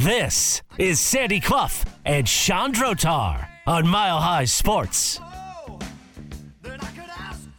[0.00, 5.20] This is Sandy Clough and Sean Drotar on Mile High Sports.
[5.20, 5.78] I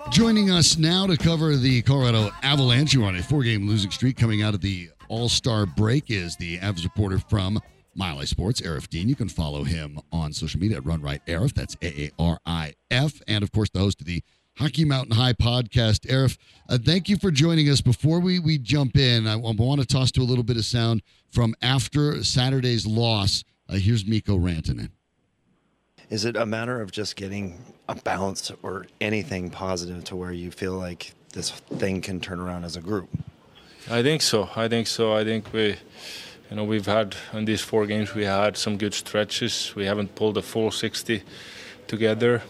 [0.09, 4.17] Joining us now to cover the Colorado Avalanche, who are on a four-game losing streak
[4.17, 7.59] coming out of the All-Star break, is the Avs reporter from
[7.93, 9.07] Mile High Sports, Aarif Deen.
[9.07, 11.53] You can follow him on social media at Run Right Aarif.
[11.53, 14.23] That's A-A-R-I-F, and of course the host of the
[14.57, 16.07] Hockey Mountain High podcast.
[16.07, 17.81] Aarif, uh, thank you for joining us.
[17.81, 21.03] Before we we jump in, I, want to toss to a little bit of sound
[21.31, 23.43] from after Saturday's loss.
[23.67, 24.89] Uh, here's Mikko Rantanen.
[26.09, 27.57] Is it a matter of just getting
[27.87, 32.65] a bounce or anything positive to where you feel like this thing can turn around
[32.65, 33.09] as a group?
[33.89, 34.49] I think so.
[34.55, 35.13] I think so.
[35.15, 35.77] I think we,
[36.49, 39.73] you know, we've had in these four games we had some good stretches.
[39.75, 41.23] We haven't pulled a full 60
[41.87, 42.43] together,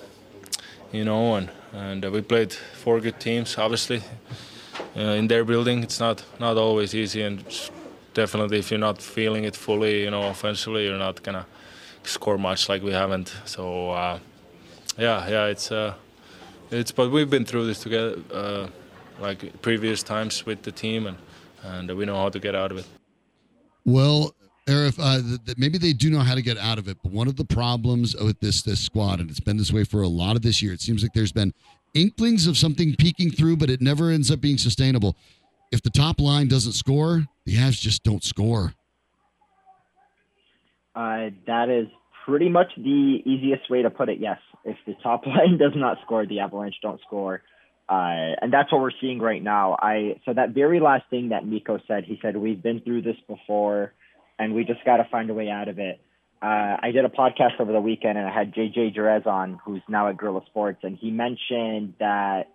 [0.92, 3.58] you know, and and uh, we played four good teams.
[3.58, 4.02] Obviously,
[4.98, 7.72] uh, in their building, it's not not always easy, and s-
[8.14, 11.46] definitely if you're not feeling it fully, you know, offensively, you're not gonna
[12.04, 13.34] score much like we haven't.
[13.46, 14.20] So uh,
[14.98, 15.94] yeah, yeah, it's uh,
[16.70, 18.18] it's but we've been through this together.
[18.34, 18.68] Uh,
[19.22, 21.18] like previous times with the team, and
[21.64, 22.88] and we know how to get out of it.
[23.86, 24.36] Well,
[24.68, 27.12] Aarif, uh, th- th- maybe they do know how to get out of it, but
[27.12, 30.08] one of the problems with this this squad, and it's been this way for a
[30.08, 31.54] lot of this year, it seems like there's been
[31.94, 35.16] inklings of something peeking through, but it never ends up being sustainable.
[35.72, 38.74] If the top line doesn't score, the Avs just don't score.
[40.94, 41.88] Uh, that is
[42.26, 44.20] pretty much the easiest way to put it.
[44.20, 47.42] Yes, if the top line does not score, the Avalanche don't score,
[47.90, 49.78] uh, and that's what we're seeing right now.
[49.80, 53.18] I so that very last thing that Mikko said, he said we've been through this
[53.28, 53.94] before,
[54.38, 56.02] and we just got to find a way out of it.
[56.42, 59.82] Uh, I did a podcast over the weekend, and I had JJ Jerez on, who's
[59.88, 62.48] now at Gorilla Sports, and he mentioned that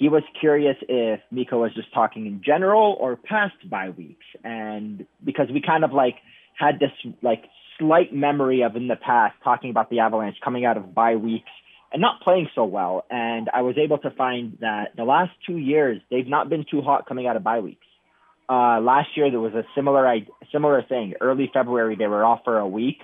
[0.00, 5.06] he was curious if Mikko was just talking in general or past bye weeks, and
[5.22, 6.14] because we kind of like
[6.58, 7.44] had this like
[7.78, 11.50] slight memory of in the past talking about the Avalanche coming out of bye weeks
[11.92, 15.58] and not playing so well, and I was able to find that the last two
[15.58, 17.86] years they've not been too hot coming out of bye weeks.
[18.48, 20.10] Uh, last year there was a similar
[20.50, 21.12] similar thing.
[21.20, 23.00] Early February they were off for a week,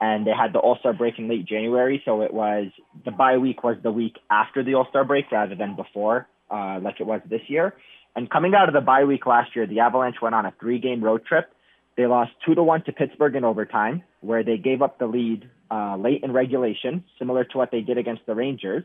[0.00, 2.72] and they had the All Star break in late January, so it was
[3.04, 6.80] the bye week was the week after the All Star break rather than before, uh,
[6.82, 7.74] like it was this year.
[8.16, 10.78] And coming out of the bye week last year, the Avalanche went on a three
[10.78, 11.52] game road trip.
[11.96, 15.48] They lost two to one to Pittsburgh in overtime, where they gave up the lead
[15.70, 18.84] uh, late in regulation, similar to what they did against the Rangers.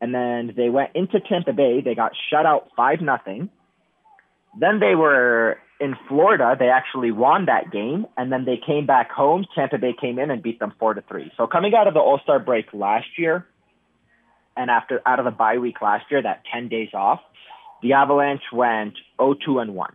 [0.00, 1.80] And then they went into Tampa Bay.
[1.80, 3.50] They got shut out five nothing.
[4.58, 6.56] Then they were in Florida.
[6.58, 9.46] They actually won that game, and then they came back home.
[9.54, 11.30] Tampa Bay came in and beat them four to three.
[11.36, 13.46] So coming out of the All Star break last year,
[14.60, 17.20] and after out of the bye week last year, that ten days off,
[17.82, 19.94] the Avalanche went 0-2 and one.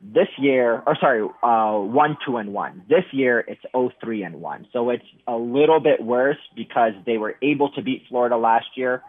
[0.00, 2.82] This year, or sorry, uh, one two and one.
[2.88, 4.66] This year it's 0-3 and one.
[4.72, 9.02] So it's a little bit worse because they were able to beat Florida last year,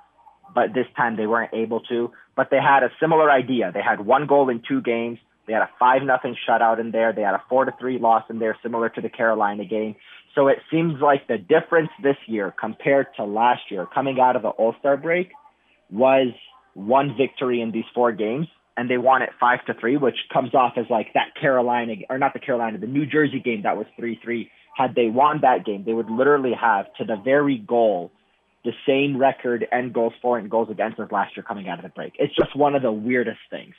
[0.54, 2.12] but this time they weren't able to.
[2.36, 3.72] But they had a similar idea.
[3.74, 5.20] They had one goal in two games.
[5.50, 7.12] They had a five nothing shutout in there.
[7.12, 9.96] They had a four to three loss in there, similar to the Carolina game.
[10.36, 14.44] So it seems like the difference this year compared to last year, coming out of
[14.44, 15.32] the All Star break,
[15.92, 16.28] was
[16.76, 18.46] one victory in these four games,
[18.78, 22.20] and they won it five to three, which comes off as like that Carolina or
[22.20, 24.52] not the Carolina, the New Jersey game that was three three.
[24.78, 28.12] Had they won that game, they would literally have to the very goal
[28.64, 31.84] the same record and goals for and goals against as last year coming out of
[31.84, 32.14] the break.
[32.20, 33.74] It's just one of the weirdest things.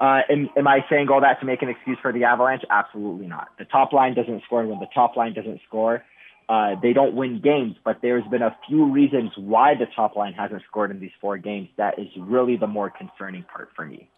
[0.00, 2.62] Uh, am, am I saying all that to make an excuse for the Avalanche?
[2.70, 3.48] Absolutely not.
[3.58, 6.02] The top line doesn't score, when the top line doesn't score,
[6.48, 7.76] uh, they don't win games.
[7.84, 11.36] But there's been a few reasons why the top line hasn't scored in these four
[11.36, 11.68] games.
[11.76, 14.08] That is really the more concerning part for me.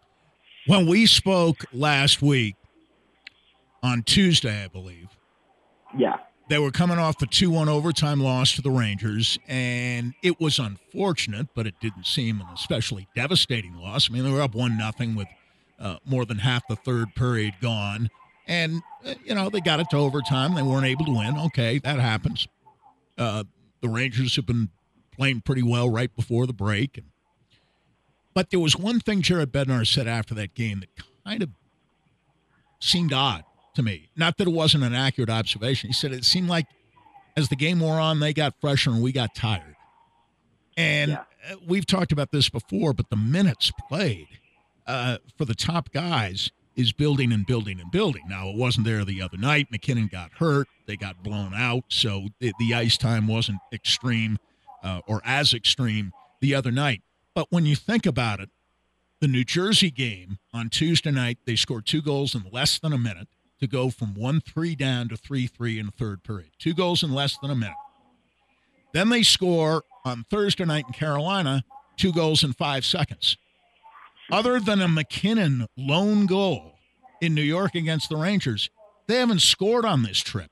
[0.67, 2.55] When we spoke last week
[3.83, 5.09] on Tuesday, I believe,
[5.97, 6.15] Yeah.
[6.47, 10.59] they were coming off a 2 1 overtime loss to the Rangers, and it was
[10.59, 14.09] unfortunate, but it didn't seem an especially devastating loss.
[14.09, 15.27] I mean, they were up 1 nothing with
[15.83, 18.09] uh, more than half the third period gone.
[18.47, 20.55] And, uh, you know, they got it to overtime.
[20.55, 21.37] They weren't able to win.
[21.37, 22.47] Okay, that happens.
[23.17, 23.43] Uh,
[23.81, 24.69] the Rangers have been
[25.15, 27.03] playing pretty well right before the break.
[28.33, 30.89] But there was one thing Jared Bednar said after that game that
[31.25, 31.49] kind of
[32.79, 33.43] seemed odd
[33.75, 34.09] to me.
[34.15, 35.89] Not that it wasn't an accurate observation.
[35.89, 36.65] He said it seemed like
[37.37, 39.75] as the game wore on, they got fresher and we got tired.
[40.75, 41.23] And Yeah.
[41.51, 44.27] uh, we've talked about this before, but the minutes played
[44.87, 48.23] uh, for the top guys is building and building and building.
[48.27, 49.67] Now, it wasn't there the other night.
[49.71, 50.67] MacKinnon got hurt.
[50.87, 51.83] They got blown out.
[51.89, 54.39] So the, the ice time wasn't extreme
[54.83, 57.01] uh, or as extreme the other night.
[57.35, 58.49] But when you think about it,
[59.19, 62.97] the New Jersey game on Tuesday night, they scored two goals in less than a
[62.97, 63.29] minute
[63.59, 66.49] to go from 1 3 down to 3 3 in the third period.
[66.59, 67.77] Two goals in less than a minute.
[68.93, 71.63] Then they score on Thursday night in Carolina,
[71.95, 73.37] two goals in five seconds.
[74.31, 76.73] Other than a MacKinnon lone goal
[77.21, 78.69] in New York against the Rangers,
[79.07, 80.49] they haven't scored on this trip,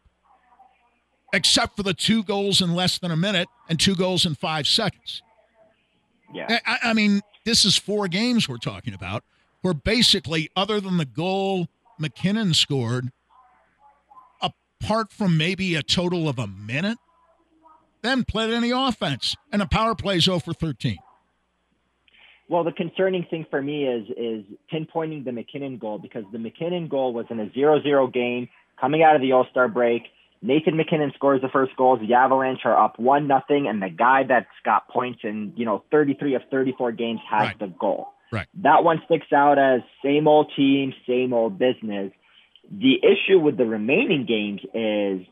[1.33, 4.67] except for the two goals in less than a minute and two goals in five
[4.67, 5.21] seconds.
[6.33, 6.59] Yeah.
[6.65, 9.23] I, I mean, this is four games we're talking about,
[9.61, 11.67] where basically, other than the goal
[11.97, 13.11] MacKinnon scored,
[14.41, 16.97] apart from maybe a total of a minute,
[18.01, 20.97] then played any offense, and a power plays 0 for 13.
[22.51, 26.89] Well, the concerning thing for me is is pinpointing the MacKinnon goal because the MacKinnon
[26.89, 30.03] goal was in a 0-0 game coming out of the All-Star break.
[30.41, 31.97] Nathan MacKinnon scores the first goal.
[31.97, 35.83] The Avalanche are up one nothing, and the guy that's got points in you know
[35.91, 37.59] 33 of 34 games has Right.
[37.59, 38.09] the goal.
[38.33, 38.47] Right.
[38.63, 42.11] That one sticks out as same old team, same old business.
[42.69, 45.25] The issue with the remaining games is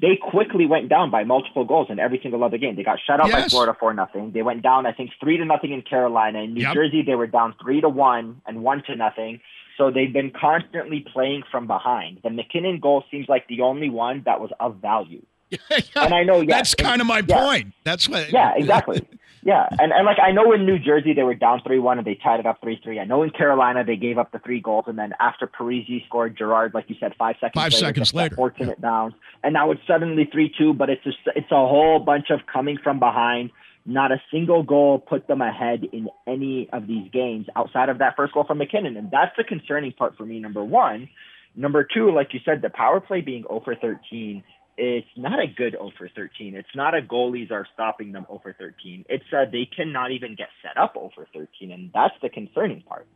[0.00, 2.76] they quickly went down by multiple goals in every single other game.
[2.76, 3.50] They got shut out by Yes.
[3.50, 4.32] Florida four nothing.
[4.32, 6.40] They went down, I think, three to nothing in Carolina.
[6.40, 6.74] In New Yep.
[6.74, 9.40] Jersey, they were down three to one and one to nothing.
[9.78, 12.20] So they've been constantly playing from behind.
[12.22, 15.22] The MacKinnon goal seems like the only one that was of value.
[15.96, 17.38] And I know, yes, That's kind of my yeah.
[17.44, 17.72] point.
[17.84, 18.30] That's what.
[18.32, 19.06] Yeah, exactly.
[19.46, 22.06] Yeah, and and like I know in New Jersey they were down three one and
[22.06, 22.98] they tied it up three three.
[22.98, 26.36] I know in Carolina they gave up the three goals and then after Parisi scored
[26.36, 29.14] Gerard, like you said, five seconds Five later, seconds later, fortunate bounce,
[29.44, 30.74] and now it's suddenly three two.
[30.74, 33.52] But it's just it's a whole bunch of coming from behind.
[33.88, 38.16] Not a single goal put them ahead in any of these games outside of that
[38.16, 40.40] first goal from MacKinnon, and that's the concerning part for me.
[40.40, 41.08] Number one,
[41.54, 44.42] number two, like you said, the power play being oh over 13
[44.76, 46.54] it's not a good 0 for 13.
[46.54, 49.06] It's not a goalies are stopping them 0 for 13.
[49.08, 52.82] It's uh, they cannot even get set up 0 for 13, and that's the concerning
[52.82, 53.06] part.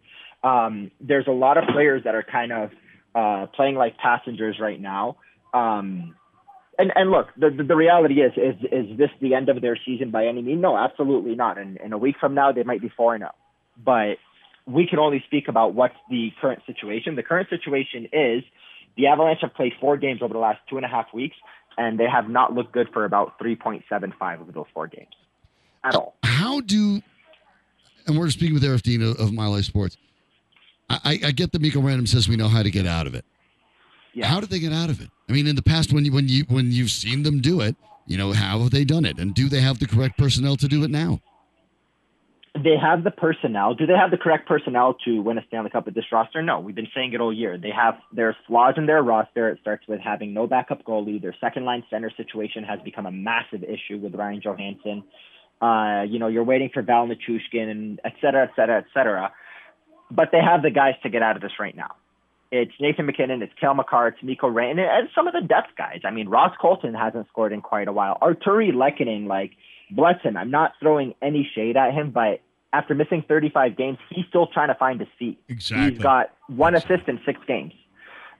[0.42, 2.70] Um, there's a lot of players that are kind of
[3.14, 5.16] uh, playing like passengers right now.
[5.52, 6.14] Um,
[6.78, 9.78] and and look, the, the the reality is is is this the end of their
[9.84, 10.62] season by any means?
[10.62, 11.58] No, absolutely not.
[11.58, 13.32] And in a week from now, they might be four zero.
[13.84, 14.16] But
[14.66, 17.16] we can only speak about what's the current situation.
[17.16, 18.44] The current situation is
[18.96, 21.36] the Avalanche have played four games over the last two and a half weeks,
[21.78, 25.08] and they have not looked good for about 3.75 of those four games
[25.84, 26.16] at all.
[26.22, 27.00] How do,
[28.06, 29.96] and we're speaking with Aarif Deen of, Mile High Sports.
[30.88, 33.14] I, I- I get that Mikko Rantanen says we know how to get out of
[33.14, 33.24] it.
[34.12, 34.26] Yeah.
[34.26, 35.08] How did they get out of it?
[35.28, 37.76] I mean, in the past, when you when you when you've seen them do it,
[38.06, 40.66] you know, how have they done it, and do they have the correct personnel to
[40.66, 41.20] do it now?
[42.54, 43.74] They have the personnel.
[43.74, 46.42] Do they have the correct personnel to win a Stanley Cup with this roster?
[46.42, 46.58] No.
[46.58, 47.56] We've been saying it all year.
[47.56, 49.48] They have there's flaws in their roster.
[49.50, 51.22] It starts with having no backup goalie.
[51.22, 55.04] Their second line center situation has become a massive issue with Ryan Johansen.
[55.62, 59.32] Uh, you know, you're waiting for Val Nichushkin and et cetera, et cetera, et cetera.
[60.10, 61.94] But they have the guys to get out of this right now.
[62.50, 65.76] It's Nathan MacKinnon, it's Cale Makar, it's Mikko Ray, and, and some of the depth
[65.78, 66.00] guys.
[66.04, 68.18] I mean, Ross Colton hasn't scored in quite a while.
[68.20, 69.52] Artturi Lehkonen, like,
[69.90, 70.36] bless him.
[70.36, 72.40] I'm not throwing any shade at him, but
[72.72, 75.40] after missing 35 games, he's still trying to find his feet.
[75.48, 75.94] Exactly.
[75.94, 77.72] He's got one assist in six games.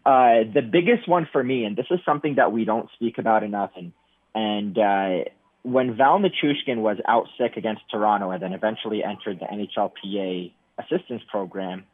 [0.06, 3.42] Uh, the biggest one for me, and this is something that we don't speak about
[3.42, 3.92] enough, and
[4.34, 5.24] and uh,
[5.62, 11.22] when Val Nichushkin was out sick against Toronto and then eventually entered the NHLPA assistance
[11.30, 11.84] program,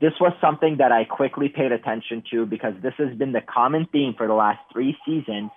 [0.00, 3.86] this was something that I quickly paid attention to because this has been the common
[3.90, 5.50] theme for the last three seasons,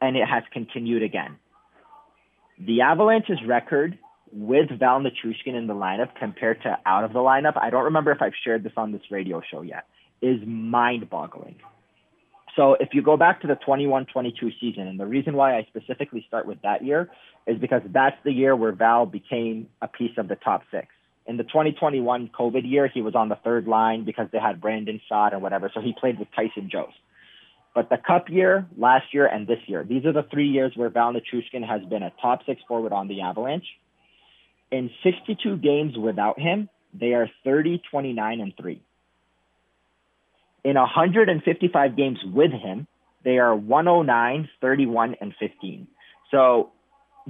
[0.00, 1.36] and it has continued again.
[2.66, 3.98] The Avalanche's record
[4.32, 8.12] with Val Nichushkin in the lineup compared to out of the lineup, I don't remember
[8.12, 9.86] if I've shared this on this radio show yet,
[10.20, 11.56] is mind boggling.
[12.54, 15.66] So if you go back to the 21 22 season, and the reason why I
[15.68, 17.10] specifically start with that year
[17.48, 20.86] is because that's the year where Val became a piece of the top six.
[21.26, 25.00] In the 2021 COVID year, he was on the third line because they had Brandon
[25.08, 26.94] Saad and whatever, so he played with Tyson Jost.
[27.74, 30.90] But the Cup year, last year, and this year, these are the three years where
[30.90, 33.66] Val Nichushkin has been a top six forward on the Avalanche.
[34.70, 38.82] In 62 games without him, they are 30, 29, and 3.
[40.64, 42.86] In 155 games with him,
[43.24, 45.86] they are 109, 31, and 15.
[46.30, 46.70] So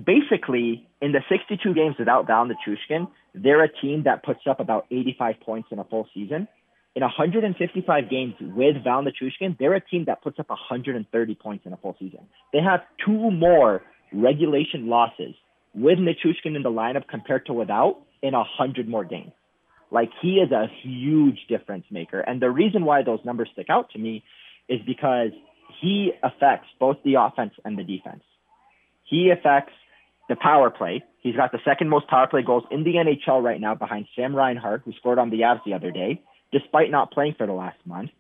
[0.03, 4.87] basically, in the 62 games without Val Nichushkin, they're a team that puts up about
[4.91, 6.49] 85 points in a full season.
[6.95, 11.73] In 155 games with Val Nichushkin, they're a team that puts up 130 points in
[11.73, 12.27] a full season.
[12.53, 13.83] They have two more
[14.13, 15.35] regulation losses
[15.75, 19.33] with Nichushkin in the lineup compared to without in 100 more games.
[19.91, 22.21] Like he is a huge difference maker.
[22.21, 24.23] And the reason why those numbers stick out to me
[24.69, 25.31] is because
[25.81, 28.23] he affects both the offense and the defense.
[29.05, 29.73] He affects
[30.29, 31.03] the power play.
[31.21, 34.35] He's got the second most power play goals in the NHL right now behind Sam
[34.35, 36.23] Reinhart, who scored on the Avs the other day,
[36.53, 38.11] despite not playing for the last month.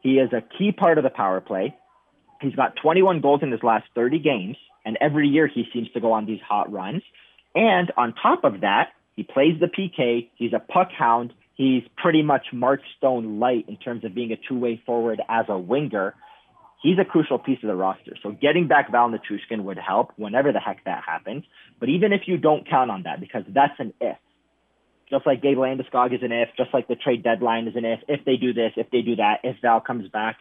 [0.00, 1.76] He is a key part of the power play.
[2.40, 6.00] He's got 21 goals in his last 30 games, and every year he seems to
[6.00, 7.02] go on these hot runs.
[7.54, 10.28] And on top of that, he plays the PK.
[10.34, 11.32] He's a puck hound.
[11.54, 15.56] He's pretty much Mark Stone light in terms of being a two-way forward as a
[15.56, 16.14] winger.
[16.82, 18.14] He's a crucial piece of the roster.
[18.22, 21.44] So getting back Val Nichushkin would help whenever the heck that happens.
[21.80, 24.18] But even if you don't count on that, because that's an if,
[25.10, 28.00] just like Gabe Landeskog is an if, just like the trade deadline is an if,
[28.08, 30.36] if they do this, if they do that, if Val comes back.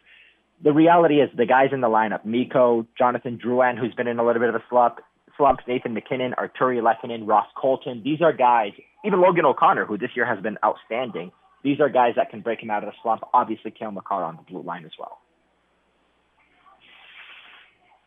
[0.63, 4.25] The reality is the guys in the lineup, Mikko, Jonathan Drouin, who's been in a
[4.25, 5.00] little bit of a slump,
[5.36, 8.01] slumps, Nathan MacKinnon, Artturi Lehkonen, Ross Colton.
[8.03, 8.72] These are guys,
[9.03, 11.32] even Logan O'Connor, who this year has been outstanding.
[11.63, 13.24] These are guys that can break him out of the slump.
[13.34, 15.20] Obviously, Cale Makar on the blue line as well.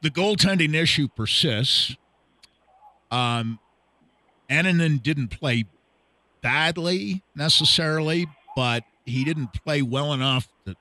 [0.02, 1.96] the goaltending issue persists.
[3.10, 3.58] Um,
[4.48, 5.64] didn't play
[6.46, 10.76] badly necessarily, but he didn't play well enough to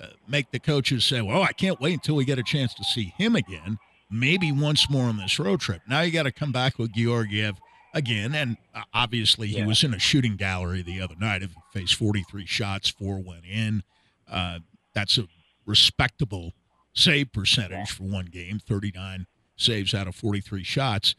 [0.00, 2.84] uh, make the coaches say, "Well, I can't wait until we get a chance to
[2.84, 3.78] see him again."
[4.10, 5.82] Maybe once more on this road trip.
[5.88, 7.56] Now you got to come back with Georgiev
[7.92, 9.66] again, and uh, obviously he Yeah.
[9.66, 11.42] was in a shooting gallery the other night.
[11.42, 13.82] He faced 43 shots, four went in.
[14.30, 14.60] Uh,
[14.94, 15.26] that's a
[15.66, 16.52] respectable
[16.94, 19.26] save percentage for one game, 39
[19.56, 21.14] saves out of 43 shots.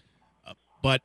[0.48, 1.02] Uh, but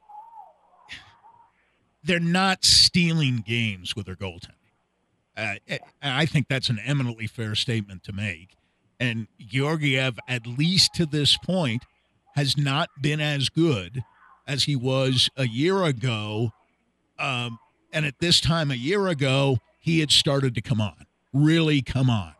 [2.05, 4.57] they're not stealing games with their goaltending.
[5.37, 5.55] Uh,
[6.03, 8.57] I think that's an eminently fair statement to make.
[9.01, 11.85] And Georgiev, at least to this point,
[12.37, 14.05] has not been as good
[14.47, 16.53] as he was a year ago.
[17.19, 17.59] Um,
[17.93, 22.11] and at this time a year ago, he had started to come on, really come
[22.11, 22.35] on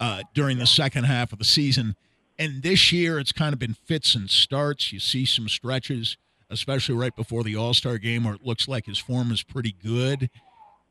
[0.00, 1.96] uh, during the second half of the season.
[2.38, 4.92] And this year, it's kind of been fits and starts.
[4.92, 6.16] You see some stretches,
[6.50, 9.74] especially right before the All Star game, where it looks like his form is pretty
[9.82, 10.30] good.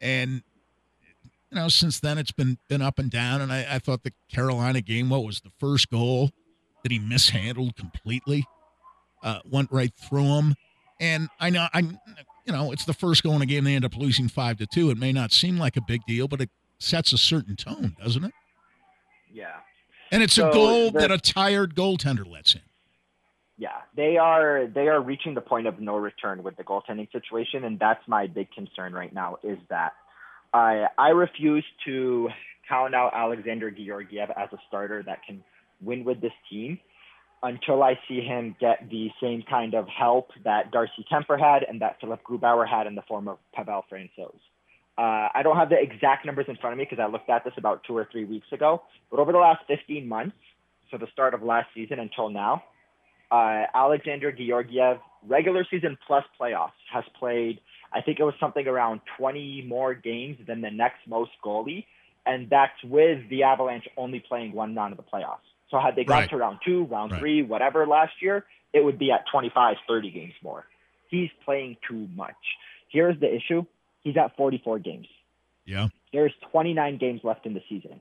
[0.01, 0.43] And
[1.51, 3.41] you know, since then, it's been been up and down.
[3.41, 6.31] And I, I thought the Carolina game, what was the first goal
[6.83, 8.45] that he mishandled completely,
[9.23, 10.55] uh, went right through him.
[10.99, 13.85] And I know, I, you know, it's the first goal in a game they end
[13.85, 14.89] up losing five to two.
[14.89, 16.49] It may not seem like a big deal, but it
[16.79, 18.33] sets a certain tone, doesn't it?
[19.31, 19.57] Yeah.
[20.11, 22.61] And it's a goal that a tired goaltender lets in.
[23.57, 27.63] Yeah, they are they are reaching the point of no return with the goaltending situation,
[27.63, 29.37] and that's my big concern right now.
[29.43, 29.93] Is that
[30.53, 32.29] I I refuse to
[32.69, 35.43] count out Alexander Georgiev as a starter that can
[35.81, 36.79] win with this team
[37.43, 41.81] until I see him get the same kind of help that Darcy Kuemper had and
[41.81, 44.39] that Philipp Grubauer had in the form of Pavel Francouz.
[44.97, 47.43] Uh, I don't have the exact numbers in front of me because I looked at
[47.43, 48.81] this about two or three weeks ago.
[49.11, 50.35] But over the last 15 months,
[50.89, 52.63] so the start of last season until now,
[53.31, 57.59] uh, Alexander Georgiev, regular season plus playoffs, has played,
[57.93, 61.85] I think it was something around 20 more games than the next most goalie.
[62.25, 65.39] And that's with the Avalanche only playing one round of the playoffs.
[65.69, 66.29] So had they got Right.
[66.29, 67.19] to round two, round Right.
[67.19, 70.65] three, whatever last year, it would be at 25, 30 games more.
[71.09, 72.35] He's playing too much.
[72.89, 73.65] Here's the issue
[74.03, 75.07] he's at 44 games.
[75.65, 75.87] Yeah.
[76.13, 77.99] There's 29 games left in the season.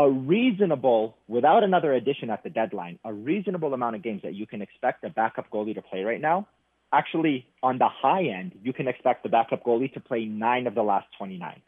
[0.00, 4.46] A reasonable, without another addition at the deadline, a reasonable amount of games that you
[4.46, 6.46] can expect a backup goalie to play right now.
[6.92, 10.74] Actually, on the high end, you can expect the backup goalie to play nine of
[10.76, 11.60] the last 29,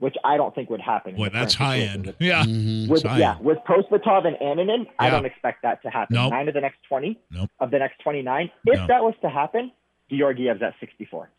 [0.00, 1.12] which I don't think would happen.
[1.12, 2.06] in Boy, that's high end.
[2.06, 2.42] with- Yeah.
[2.42, 2.88] Mhm.
[2.88, 3.44] with high yeah, end.
[3.44, 6.16] with Prosvetov and Annunen, I don't expect that to happen.
[6.16, 6.32] Nope.
[6.32, 7.48] Nine of the next 20 Nope.
[7.60, 8.50] of the next 29.
[8.66, 8.86] If No.
[8.88, 9.70] that was to happen,
[10.10, 11.30] Georgiev's at 64.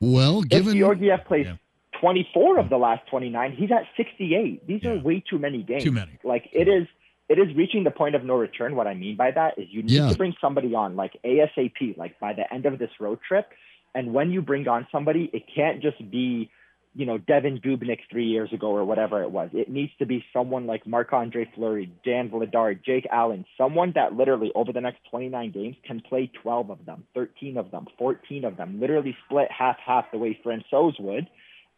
[0.00, 1.56] Well, If given Georgiev plays Yeah.
[2.00, 4.66] 24 of the last 29, he's at 68.
[4.66, 5.82] These are way too many games.
[5.84, 6.18] Too many.
[6.24, 6.86] Like it is,
[7.28, 8.76] it is reaching the point of no return.
[8.76, 10.10] What I mean by that is you need Yeah.
[10.10, 13.48] to bring somebody on like ASAP, like by the end of this road trip.
[13.94, 16.50] And when you bring on somebody, it can't just be,
[16.94, 19.50] you know, Devan Dubnyk three years ago or whatever it was.
[19.52, 24.14] It needs to be someone like Marc Andre Fleury, Dan Vladar, Jake Allen, someone that
[24.14, 28.44] literally over the next 29 games can play 12 of them, 13 of them, 14
[28.44, 31.28] of them, literally split half half the way Francouz would,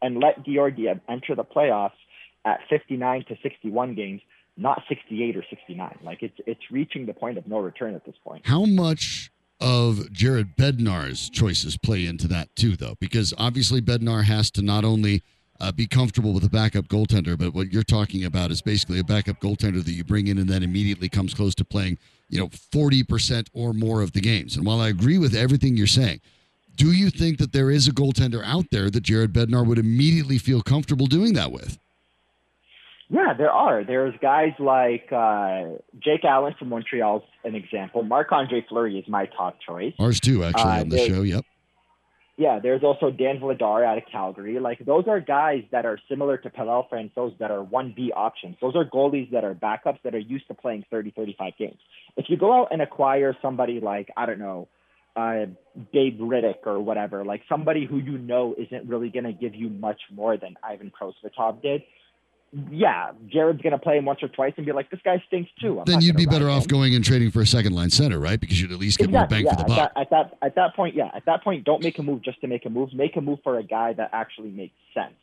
[0.02, 1.92] and let Georgiev enter the playoffs
[2.44, 4.20] at 59 to 61 games,
[4.56, 5.98] not 68 or 69.
[6.02, 8.46] Like it's it's reaching the point of no return at this point.
[8.46, 9.30] How much
[9.60, 12.94] of Jared Bednar's choices play into that too, though?
[12.98, 15.22] Because obviously Bednar has to not only
[15.60, 19.04] uh, be comfortable with a backup goaltender, but what you're talking about is basically a
[19.04, 21.98] backup goaltender that you bring in and then immediately comes close to playing,
[22.30, 24.56] you know, 40% or more of the games.
[24.56, 26.20] And while I agree with everything you're saying,
[26.80, 30.38] do you think that there is a goaltender out there that Jared Bednar would immediately
[30.38, 31.78] feel comfortable doing that with?
[33.10, 33.84] Yeah, there are.
[33.84, 38.02] There's guys like uh, Jake Allen from Montreal's an example.
[38.02, 39.92] Marc Andre Fleury is my top choice.
[39.98, 41.20] Ours too, actually, Uh, on the show.
[41.20, 41.44] Yep.
[42.38, 44.58] Yeah, there's also Dan Vladar out of Calgary.
[44.58, 48.56] Like those are guys that are similar to Pavel Francouz that are 1B options.
[48.62, 51.76] Those are goalies that are backups that are used to playing 30, 35 games.
[52.16, 54.68] If you go out and acquire somebody like, I don't know,
[55.20, 55.46] uh,
[55.92, 59.68] Dave Rittich or whatever, like somebody who you know isn't really going to give you
[59.68, 61.82] much more than Ivan Prosvetov did,
[62.70, 65.50] yeah, Jared's going to play him once or twice and be like, this guy stinks
[65.60, 65.78] too.
[65.78, 68.18] I'm Then you'd be better ride off going and trading for a second line center,
[68.18, 68.40] right?
[68.40, 69.78] Because you'd at least get more bang yeah, for the buck.
[69.78, 71.10] At that, at that at that point, yeah.
[71.14, 72.92] At that point, don't make a move just to make a move.
[72.92, 75.14] Make a move for a guy that actually makes sense.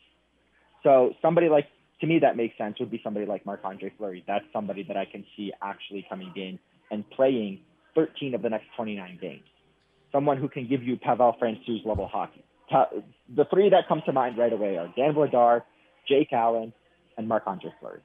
[0.82, 1.66] So somebody like
[2.00, 4.24] to me that makes sense would be somebody like Marc Andre Fleury.
[4.26, 6.58] That's somebody that I can see actually coming in
[6.90, 7.60] and playing
[7.94, 9.42] 13 of the next 29 games.
[10.12, 12.44] Someone who can give you Pavel Francouz level hockey.
[12.70, 15.62] The three that come to mind right away are Dan Vladar,
[16.06, 16.72] Jake Allen,
[17.16, 18.00] and Marc Andre Fleury.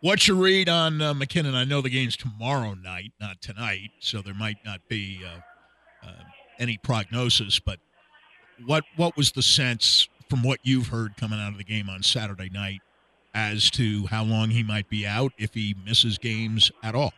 [0.00, 1.54] What's your read on uh, MacKinnon?
[1.54, 6.24] I know the game's tomorrow night, not tonight, so there might not be uh, uh,
[6.58, 7.60] any prognosis.
[7.60, 7.78] But
[8.66, 12.02] what what was the sense from what you've heard coming out of the game on
[12.02, 12.80] Saturday night
[13.32, 17.12] as to how long he might be out if he misses games at all?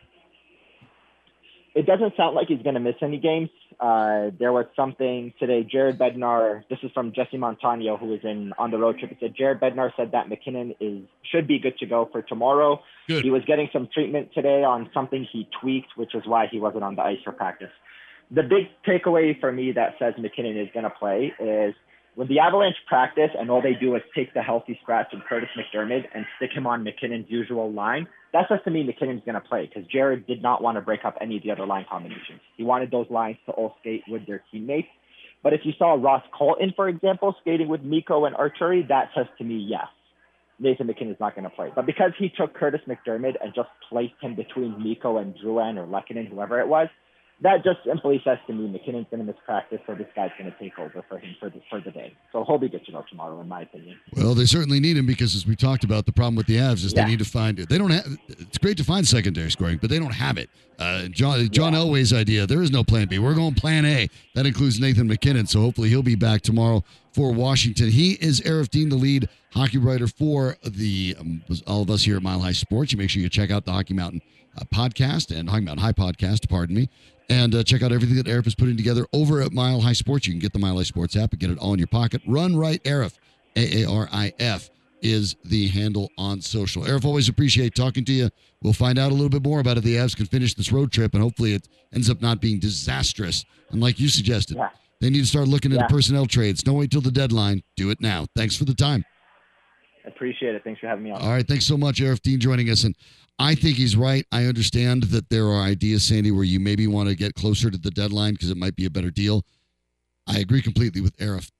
[1.75, 3.49] It doesn't sound like he's going to miss any games.
[3.81, 5.67] Uh, there was something today.
[5.69, 6.63] Jared Bednar.
[6.69, 9.11] This is from Jesse Montano, who was in on the road trip.
[9.11, 12.81] He said Jared Bednar said that MacKinnon is should be good to go for tomorrow.
[13.09, 13.25] Good.
[13.25, 16.85] He was getting some treatment today on something he tweaked, which is why he wasn't
[16.85, 17.71] on the ice for practice.
[18.31, 21.75] The big takeaway for me that says MacKinnon is going to play is
[22.15, 25.49] when the Avalanche practice and all they do is take the healthy scratch and Curtis
[25.57, 28.07] McDermott and stick him on MacKinnon's usual line.
[28.35, 31.05] That says to me MacKinnon's going to play because Jared did not want to break
[31.05, 32.41] up any of the other line combinations.
[32.57, 34.89] He wanted those lines to all skate with their teammates.
[35.41, 39.27] But if you saw Ross Colton, for example, skating with Mikko and Artturi, that says
[39.37, 39.87] to me yes.
[40.59, 41.71] Nathan MacKinnon is not going to play.
[41.73, 45.87] But because he took Curtis McDermott and just placed him between Mikko and Drouin or
[45.87, 46.89] Lehkonen, whoever it was,
[47.41, 50.49] that just simply says to me MacKinnon's going to miss practice, so this guy's going
[50.51, 52.13] to take over for him for the, for the day.
[52.31, 53.97] So he'll be good to go tomorrow, in my opinion.
[54.15, 56.85] Well, they certainly need him because, as we talked about, the problem with the Avs
[56.85, 57.03] is Yeah.
[57.03, 57.67] they need to find it.
[57.69, 58.05] They don't have.
[58.29, 60.49] It's great to find secondary scoring, but they don't have it.
[60.79, 62.45] Uh, John John Elway's idea.
[62.47, 63.19] There is no Plan B.
[63.19, 64.07] We're going Plan A.
[64.33, 65.45] That includes Nathan MacKinnon.
[65.47, 67.89] So hopefully he'll be back tomorrow for Washington.
[67.89, 72.17] He is Aarif Deen, the lead hockey writer for the um, all of us here
[72.17, 72.91] at Mile High Sports.
[72.91, 74.21] You make sure you check out the Hockey Mountain
[74.57, 76.49] uh, podcast and Hockey Mountain High podcast.
[76.49, 76.89] Pardon me.
[77.29, 80.27] And uh, check out everything that Aarif is putting together over at Mile High Sports.
[80.27, 82.21] You can get the Mile High Sports app and get it all in your pocket.
[82.27, 83.17] Run right, Aarif.
[83.55, 84.69] A A R I F
[85.01, 86.83] is the handle on social.
[86.83, 88.29] Aarif, always appreciate talking to you.
[88.61, 89.83] We'll find out a little bit more about it.
[89.83, 93.45] The Avs can finish this road trip, and hopefully it ends up not being disastrous.
[93.71, 94.69] And like you suggested, Yeah.
[95.01, 95.87] they need to start looking at Yeah.
[95.87, 96.63] personnel trades.
[96.63, 97.63] Don't wait till the deadline.
[97.75, 98.27] Do it now.
[98.35, 99.03] Thanks for the time.
[100.07, 100.63] Appreciate it.
[100.63, 101.21] Thanks for having me on.
[101.21, 102.83] All right, thanks so much, Aarif Deen, joining us.
[102.83, 102.95] And
[103.37, 104.25] I think he's right.
[104.31, 107.77] I understand that there are ideas, Sandy, where you maybe want to get closer to
[107.77, 109.43] the deadline because it might be a better deal.
[110.27, 111.51] I agree completely with Aarif.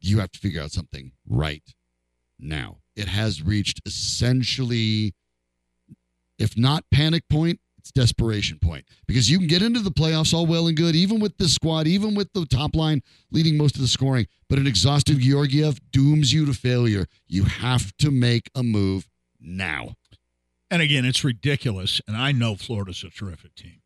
[0.00, 1.62] You have to figure out something right
[2.38, 2.78] now.
[2.94, 5.14] It has reached essentially,
[6.38, 10.46] if not panic point, it's desperation point because you can get into the playoffs all
[10.46, 13.80] well and good, even with this squad, even with the top line leading most of
[13.80, 14.26] the scoring.
[14.48, 17.06] But an exhausted Georgiev dooms you to failure.
[17.26, 19.08] You have to make a move
[19.40, 19.94] now.
[20.70, 22.00] And again, it's ridiculous.
[22.06, 23.80] And I know Florida's a terrific team.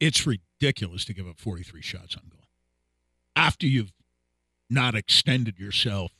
[0.00, 2.46] It's ridiculous to give up 43 shots on goal
[3.34, 3.92] after you've
[4.70, 6.12] not extended yourself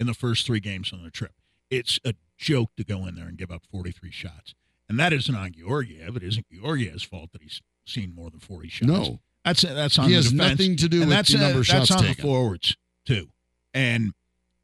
[0.00, 1.32] in the first three games on the trip.
[1.70, 4.54] It's a joke to go in there and give up 43 shots.
[4.88, 6.16] And that isn't on Georgiev.
[6.16, 8.88] It isn't Georgiev's fault that he's seen more than 40 shots.
[8.88, 9.20] No.
[9.44, 10.50] That's that's on He the has defense.
[10.58, 12.16] nothing to do and with that's the uh, number of that's shots on taken.
[12.16, 13.28] the forwards too.
[13.74, 14.12] And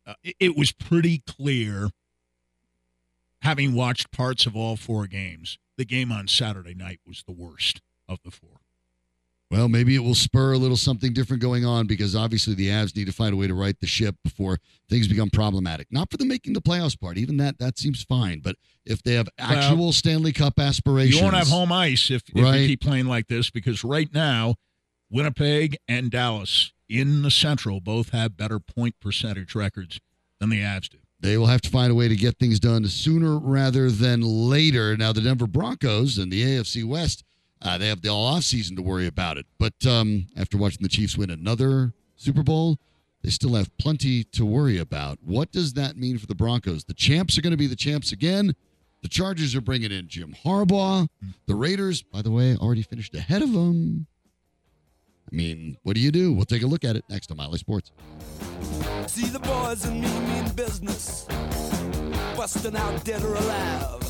[0.09, 1.91] uh, it, it was pretty clear,
[3.43, 7.81] having watched parts of all four games, the game on Saturday night was the worst
[8.09, 8.61] of the four.
[9.51, 12.95] Well, maybe it will spur a little something different going on because obviously the Avs
[12.95, 14.59] need to find a way to right the ship before
[14.91, 15.87] things become problematic.
[15.91, 18.41] Not for the making the playoffs part, even that that seems fine.
[18.41, 22.45] But if they have actual Stanley Cup aspirations, You won't have home ice if, if
[22.45, 22.61] Right.
[22.61, 24.57] you keep playing like this because right now,
[25.11, 30.01] Winnipeg and Dallas in the Central both have better point percentage records
[30.39, 30.99] than the Avs do.
[31.21, 34.97] They will have to find a way to get things done sooner rather than later.
[34.97, 37.25] Now, the Denver Broncos and the AFC West,
[37.61, 39.47] uh, they have the all off season to worry about it.
[39.59, 42.79] But um, after watching the Chiefs win another Super Bowl,
[43.23, 45.19] they still have plenty to worry about.
[45.25, 46.85] What does that mean for the Broncos?
[46.85, 48.55] The champs are going to be the champs again.
[49.03, 51.09] The Chargers are bringing in Jim Harbaugh.
[51.47, 54.07] The Raiders, by the way, already finished ahead of them.
[55.31, 56.33] I mean, what do you do?
[56.33, 57.93] We'll take a look at it next on Mile High Sports.
[59.07, 61.27] See the boys and me mean business,
[62.35, 64.03] busting out dead or alive.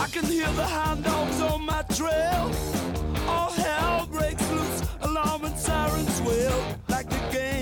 [0.00, 2.50] I can hear the hound dogs on my trail.
[3.28, 7.61] All hell breaks loose, alarm and sirens wail like the game.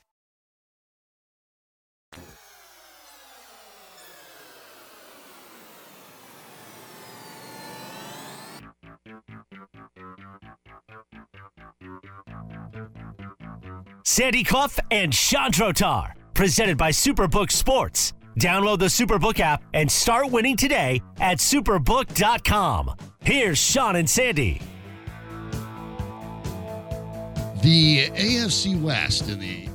[14.11, 18.11] Sandy Clough and Sean Drotar, presented by Superbook Sports.
[18.37, 22.93] Download the Superbook app and start winning today at superbook.com.
[23.21, 24.61] Here's Sean and Sandy.
[27.63, 29.69] The AFC West in the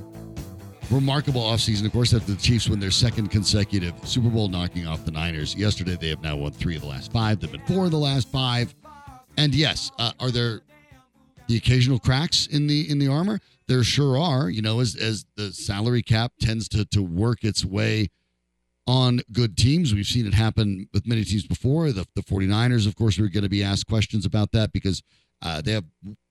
[0.91, 5.03] remarkable offseason, of course, after the Chiefs win their second consecutive Super Bowl, knocking off
[5.07, 5.55] the Niners.
[5.55, 7.41] Yesterday, they have now won three of the last five.
[7.41, 8.75] They've been four of the last five.
[9.39, 10.61] And yes, uh, are there
[11.47, 13.41] the occasional cracks in the in the armor?
[13.69, 14.49] There sure are.
[14.49, 18.09] You know, as as the salary cap tends to to work its way
[18.87, 19.93] on good teams.
[19.93, 21.91] We've seen it happen with many teams before.
[21.93, 25.03] The, the 49ers, of course, are going to be asked questions about that because
[25.43, 25.85] uh, they have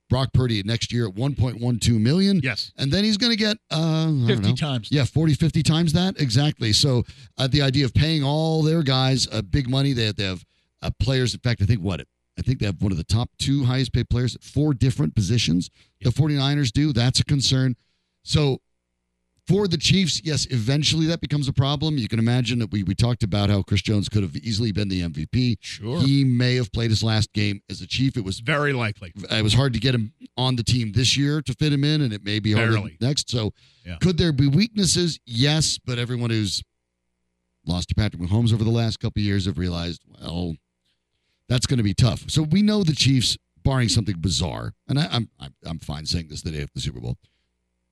[0.09, 2.39] Brock Purdy next year at 1.12 million.
[2.43, 2.71] Yes.
[2.77, 4.55] And then he's going to get uh, 50 know.
[4.55, 4.89] times.
[4.91, 6.19] Yeah, 40, 50 times that.
[6.21, 6.73] Exactly.
[6.73, 7.03] So
[7.37, 10.45] uh, the idea of paying all their guys uh, big money, they have, they have
[10.81, 11.33] uh, players.
[11.33, 12.05] In fact, I think what?
[12.37, 15.15] I think they have one of the top two highest paid players at four different
[15.15, 15.69] positions.
[16.01, 16.91] The 49ers do.
[16.93, 17.75] That's a concern.
[18.23, 18.59] So
[19.47, 21.97] for the Chiefs, yes, eventually that becomes a problem.
[21.99, 24.87] You can imagine that we, we talked about how Chris Jones could have easily been
[24.89, 25.57] the MVP.
[25.61, 26.01] Sure.
[26.01, 28.17] He may have played his last game as a Chief.
[28.17, 29.11] It was Very likely.
[29.15, 32.01] it was hard to get him on the team this year to fit him in,
[32.01, 33.29] and it may be harder next.
[33.29, 33.53] So,
[33.85, 33.97] Yeah.
[34.01, 35.19] could there be weaknesses?
[35.27, 36.63] Yes, but everyone who's
[37.65, 40.55] lost to Patrick Mahomes over the last couple of years have realized, well,
[41.47, 42.29] that's going to be tough.
[42.29, 46.27] So we know the Chiefs, barring something bizarre, and I, I'm I'm I'm fine saying
[46.29, 47.17] this the day of the Super Bowl.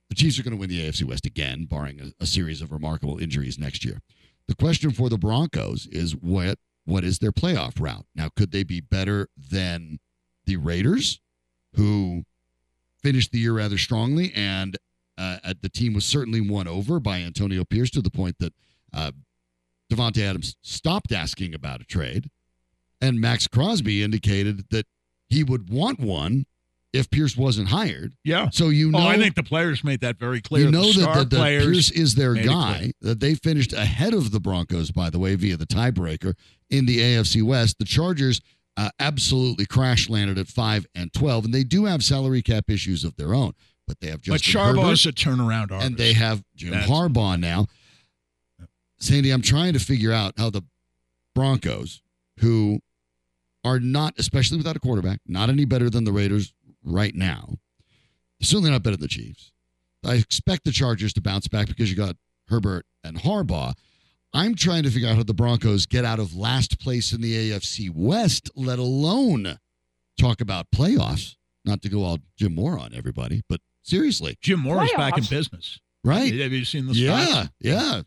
[0.08, 2.70] The Chiefs are going to win the AFC West again, barring a, a series of
[2.72, 4.00] remarkable injuries next year.
[4.46, 8.06] The question for the Broncos is what what is their playoff route?
[8.14, 9.98] Now, could they be better than
[10.44, 11.20] the Raiders,
[11.74, 12.24] who
[13.02, 14.76] finished the year rather strongly, and
[15.16, 18.52] uh, the team was certainly won over by Antonio Pierce to the point that
[18.92, 19.12] uh,
[19.90, 22.30] Davante Adams stopped asking about a trade,
[23.04, 24.86] and Maxx Crosby indicated that
[25.28, 26.46] he would want one
[26.92, 28.14] if Pierce wasn't hired.
[28.22, 28.50] Yeah.
[28.50, 30.66] So you know, oh, I think the players made that very clear.
[30.66, 31.60] you know the that star that.
[31.62, 32.92] Pierce is their guy.
[33.00, 36.34] That they finished ahead of the Broncos, by the way, via the tiebreaker
[36.70, 37.78] in the AFC West.
[37.78, 38.40] The Chargers
[38.76, 43.04] uh, absolutely crash landed at five and twelve, and they do have salary cap issues
[43.04, 43.52] of their own.
[43.86, 45.86] But they have but Justin Charbonne's Herbert, a turnaround artist.
[45.86, 47.66] and they have Jim That's- Harbaugh now.
[48.98, 50.62] Sandy, I'm trying to figure out how the
[51.34, 52.00] Broncos,
[52.38, 52.80] who
[53.64, 57.56] are not, especially without a quarterback, not any better than the Raiders right now,
[58.42, 59.52] certainly not better than the Chiefs.
[60.04, 62.16] I expect the Chargers to bounce back because you got
[62.48, 63.72] Herbert and Harbaugh.
[64.34, 67.52] I'm trying to figure out how the Broncos get out of last place in the
[67.52, 69.58] AFC West, let alone
[70.18, 71.36] talk about playoffs.
[71.64, 75.24] Not to go all Jim Moore on everybody, but seriously, Jim Moore is back in
[75.24, 75.78] business.
[76.04, 76.34] right?
[76.34, 77.48] Have you seen the Yeah, spots?
[77.60, 78.02] yeah.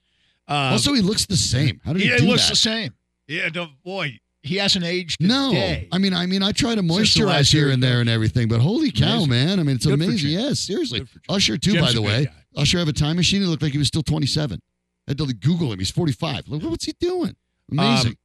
[0.48, 1.82] Uh, also, he looks the same.
[1.84, 2.52] How did he yeah, do it looks that?
[2.52, 2.94] the same.
[3.28, 5.22] Yeah, no, boy, he hasn't aged.
[5.22, 5.88] a No, day.
[5.92, 8.92] I mean, I mean, I try to moisturize here and there and everything, but holy
[8.92, 9.30] cow, Amazing.
[9.30, 9.60] man!
[9.60, 10.32] I mean, it's Good amazing.
[10.32, 11.00] Yes, seriously.
[11.02, 11.22] For Jim.
[11.30, 12.26] Usher too, Jim's by the way.
[12.26, 12.32] guy.
[12.62, 13.42] Usher have a time machine.
[13.44, 14.60] It looked like he was still 27.
[15.08, 15.80] I had to Google him.
[15.80, 16.48] He's 45.
[16.48, 17.36] Like, what's he doing?
[17.72, 18.12] Amazing.
[18.12, 18.18] Um,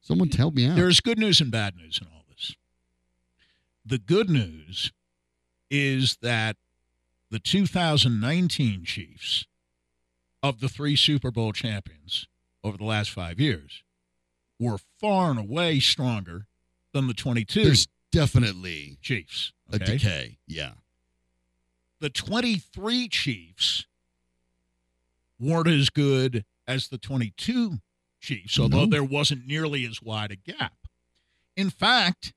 [0.00, 0.76] Someone help me out.
[0.76, 2.54] There's good news and bad news in all this.
[3.84, 4.90] The good news
[5.70, 6.56] is that
[7.30, 9.44] the 2019 Chiefs
[10.42, 12.26] of the three Super Bowl champions
[12.64, 13.82] over the last five years
[14.58, 16.46] were far and away stronger
[16.92, 19.52] than the 22 There's definitely Chiefs.
[19.70, 20.38] a decay.
[20.46, 20.72] Yeah.
[22.00, 23.86] the 23 Chiefs
[25.40, 27.78] weren't as good as the 22
[28.20, 28.90] Chiefs, although No.
[28.90, 30.76] there wasn't nearly as wide a gap.
[31.56, 32.32] In fact,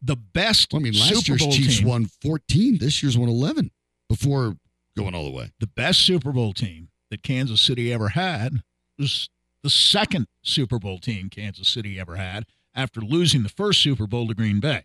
[0.00, 2.78] the best Well, I mean, last Super year's Bowl Chiefs team, won 14.
[2.78, 3.70] This year's won 11
[4.08, 4.56] before
[4.96, 5.50] going all the way.
[5.60, 8.62] the best Super Bowl team that Kansas City ever had
[8.98, 9.28] was
[9.62, 12.44] the second Super Bowl team Kansas City ever had
[12.74, 14.84] after losing the first Super Bowl to Green Bay.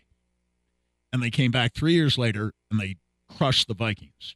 [1.11, 4.35] And they came back three years later and they crushed the Vikings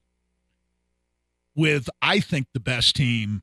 [1.56, 3.41] with, I think, the best team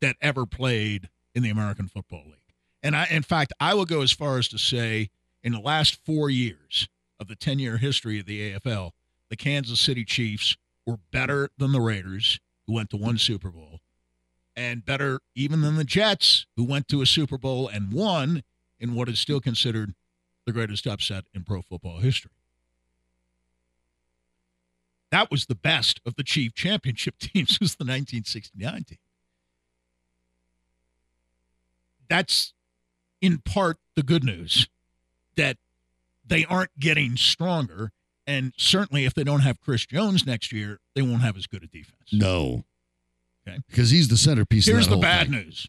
[0.00, 2.36] that ever played in the American Football League.
[2.82, 5.10] And I, in fact, I will go as far as to say
[5.42, 8.92] in the last four years of the 10 year history of the AFL,
[9.28, 13.80] the Kansas City Chiefs were better than the Raiders, who went to one Super Bowl,
[14.56, 18.42] and better even than the Jets, who went to a Super Bowl and won
[18.78, 19.94] in what is still considered
[20.46, 22.32] the greatest upset in pro football history.
[25.10, 28.98] That was the best of the Chief championship teams, was the 1969 team.
[32.08, 32.52] That's
[33.20, 34.68] in part the good news
[35.36, 35.56] that
[36.26, 37.92] they aren't getting stronger.
[38.26, 41.62] And certainly, if they don't have Chris Jones next year, they won't have as good
[41.62, 42.12] a defense.
[42.12, 42.64] No.
[43.46, 43.58] Okay.
[43.68, 45.44] Because he's the centerpiece Here's of the whole bad thing.
[45.44, 45.66] news.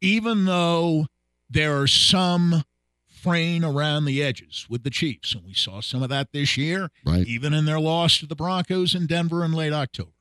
[0.00, 1.06] Even though
[1.48, 2.64] there are some
[3.06, 6.90] fraying around the edges with the Chiefs, and we saw some of that this year,
[7.04, 7.26] Right.
[7.26, 10.12] even in their loss to the Broncos in Denver in late October.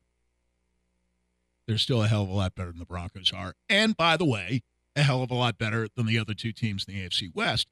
[1.66, 3.54] They're still a hell of a lot better than the Broncos are.
[3.70, 4.64] And by the way,
[4.96, 7.68] a hell of a lot better than the other two teams in the AFC West.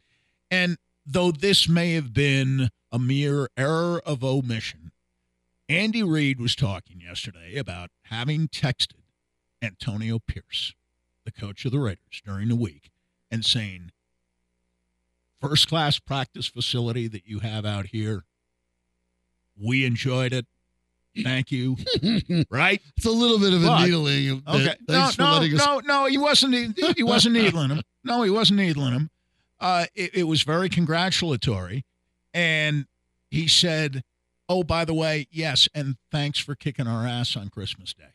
[0.49, 4.91] And though this may have been a mere error of omission,
[5.69, 8.93] Andy Reid was talking yesterday about having texted
[9.61, 10.73] Antonio Pierce,
[11.25, 12.91] the coach of the Raiders, during the week
[13.29, 13.91] and saying,
[15.41, 18.23] First class practice facility that you have out here.
[19.55, 20.47] We enjoyed it.
[21.23, 21.77] Thank you.
[22.49, 22.81] right?
[22.95, 24.43] It's a little bit of a needling.
[24.47, 24.75] Okay.
[24.87, 26.05] No, no, no, no.
[26.05, 26.53] He wasn't.
[26.77, 27.81] He, he wasn't needling him.
[28.03, 29.09] No, he wasn't needling him.
[29.59, 31.85] Uh, it, it was very congratulatory,
[32.33, 32.85] and
[33.29, 34.03] he said,
[34.49, 38.05] "Oh, by the way, yes, and thanks for kicking our ass on Christmas Day."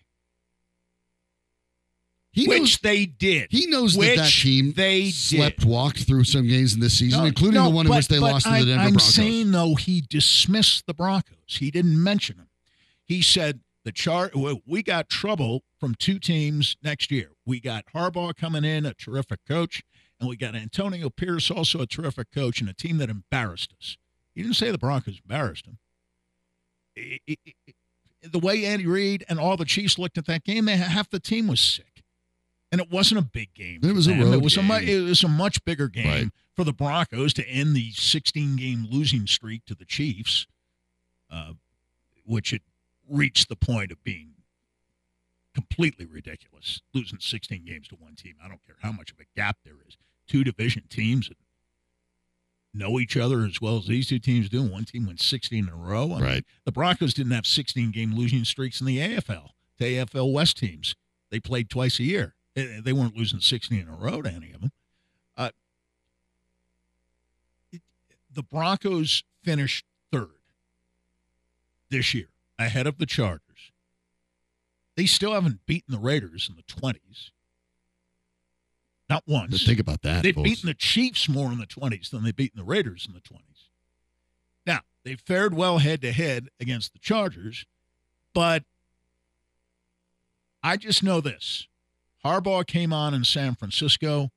[2.32, 3.48] He which knows, they did.
[3.50, 5.68] he knows that that team they slept, did.
[5.68, 8.18] walked through some games in this season, No, including no, the one in which they
[8.18, 11.36] but lost to the I'm- Denver I'm saying though he dismissed the Broncos.
[11.58, 12.48] He didn't mention them.
[13.04, 14.32] He said the chart.
[14.66, 17.32] We got trouble from two teams next year.
[17.44, 19.82] We got Harbaugh coming in, a terrific coach,
[20.18, 23.98] and we got Antonio Pierce, also a terrific coach, and a team that embarrassed us.
[24.34, 25.76] He didn't say the Broncos embarrassed him.
[26.96, 27.72] I- I- I-
[28.28, 31.18] the way Andy Reid and all the Chiefs looked at that game, they, half the
[31.20, 32.02] team was sick,
[32.70, 33.80] and it wasn't a big game.
[33.82, 36.28] It was a road It was a mu- it was a much bigger game Right.
[36.54, 40.46] for the Broncos to end the 16 game losing streak to the Chiefs,
[41.30, 41.54] uh,
[42.24, 42.62] which it
[43.08, 44.34] reached the point of being
[45.54, 48.36] completely ridiculous, losing 16 games to one team.
[48.42, 49.96] I don't care how much of a gap there is.
[50.26, 51.28] Two division teams
[52.74, 54.62] know each other as well as these two teams do.
[54.62, 56.04] One team went 16 in a row.
[56.12, 56.44] I mean, Right.
[56.64, 59.50] the Broncos didn't have 16 game losing streaks in the AFL.
[59.78, 60.94] The AFL West teams,
[61.30, 62.34] they played twice a year.
[62.54, 64.72] They they weren't losing 16 in a row to any of them.
[65.36, 65.50] Uh,
[67.72, 67.82] it-
[68.30, 70.28] the Broncos finished third
[71.88, 73.70] this year, ahead of the Chargers.
[74.96, 77.30] They still haven't beaten the Raiders in the 20s.
[79.12, 79.50] Not once.
[79.50, 80.22] But think about that.
[80.22, 80.48] They've folks.
[80.48, 83.68] beaten the Chiefs more in the 20s than they've beaten the Raiders in the 20s.
[84.66, 87.66] Now, they fared well head to head against the Chargers,
[88.32, 88.64] but
[90.62, 91.68] I just know this.
[92.24, 94.30] Harbaugh came on in San Francisco,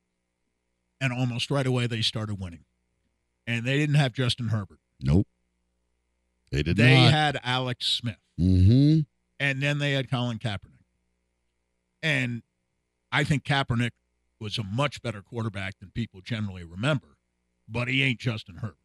[0.99, 2.65] and almost right away they started winning.
[3.47, 4.79] And they didn't have Justin Herbert.
[4.99, 5.27] Nope.
[6.51, 7.13] They did they not.
[7.13, 8.17] had Alex Smith.
[8.37, 9.01] mm-hmm.
[9.39, 10.83] And then they had Colin Kaepernick.
[12.01, 12.41] And
[13.11, 13.91] I think Kaepernick
[14.45, 17.17] was a much better quarterback than people generally remember,
[17.67, 18.77] but he ain't Justin Herbert.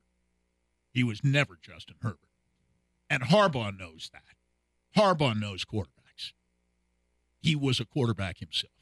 [0.91, 2.31] He was never Justin Herbert.
[3.11, 4.23] And Harbaugh knows that.
[4.99, 6.33] Harbaugh knows quarterbacks.
[7.43, 8.73] He was a quarterback himself,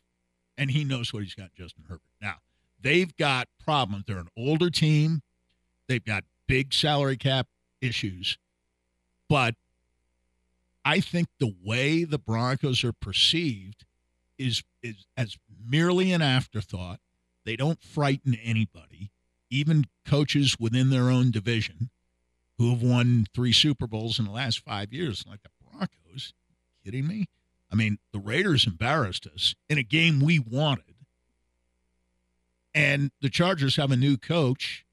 [0.57, 2.13] and he knows what he's got in Justin Herbert.
[2.23, 2.37] Now,
[2.81, 4.05] they've got problems.
[4.07, 5.23] They're an older team,
[5.89, 7.49] they've got big salary cap
[7.81, 8.39] issues,
[9.29, 9.57] but
[10.85, 13.85] I think the way the Broncos are perceived
[14.39, 17.01] is is as merely an afterthought.
[17.45, 19.11] They don't frighten anybody,
[19.51, 21.91] even coaches within their own division
[22.59, 26.35] who have won three Super Bowls in the last five years, like the Broncos.
[26.85, 27.29] Kidding me?
[27.71, 30.95] I mean, the Raiders embarrassed us in a game we wanted.
[32.75, 34.85] And the Chargers have a new coach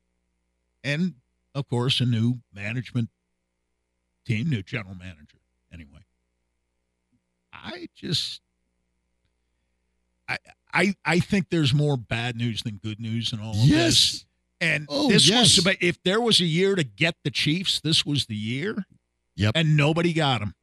[0.84, 1.16] and,
[1.54, 3.10] of course, a new management
[4.26, 5.38] team, new general manager.
[5.72, 6.06] Anyway,
[7.54, 8.42] I just,
[10.28, 10.38] I,
[10.74, 13.68] I, I think there's more bad news than good news in all of this.
[13.68, 14.26] Yes.
[14.62, 15.58] And Oh, this yes.
[15.66, 18.86] was if there was a year to get the Chiefs, this was the year.
[19.36, 19.52] Yep.
[19.56, 20.54] And nobody got them.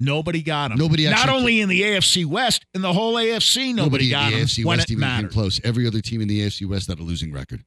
[0.00, 0.78] Nobody got them.
[0.78, 4.30] Nobody Not only in the AFC West, in the whole AFC, nobody, Nobody got in
[4.32, 5.30] the them AFC West even mattered.
[5.32, 5.60] close.
[5.62, 7.64] Every other team in the AFC West had a losing record.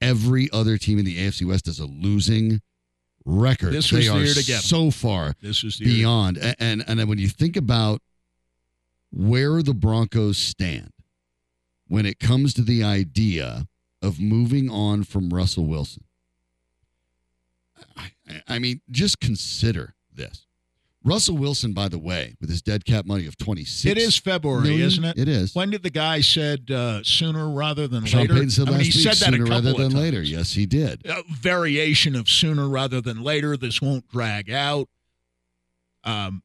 [0.00, 2.60] Every other team in the AFC West has a losing
[3.24, 3.72] record.
[3.72, 4.62] This they was the are year to get 'em.
[4.62, 6.38] so far This the beyond.
[6.58, 8.02] And, and then when you think about
[9.14, 10.90] where the Broncos stand
[11.86, 13.66] when it comes to the idea
[14.02, 16.04] of moving on from Russell Wilson,
[17.96, 18.10] I,
[18.48, 20.46] I mean, just consider this.
[21.06, 23.84] Russell Wilson, by the way, with his dead cap money of twenty six.
[23.84, 24.86] It is February, million?
[24.86, 25.18] isn't it?
[25.18, 25.54] It is.
[25.54, 28.34] When did the guy said uh, sooner rather than Sean later?
[28.34, 30.22] Payton said I mean, last he week, said that sooner rather than later.
[30.22, 31.06] Yes, he did.
[31.06, 33.54] A variation of sooner rather than later.
[33.58, 34.88] This won't drag out.
[36.04, 36.42] Um,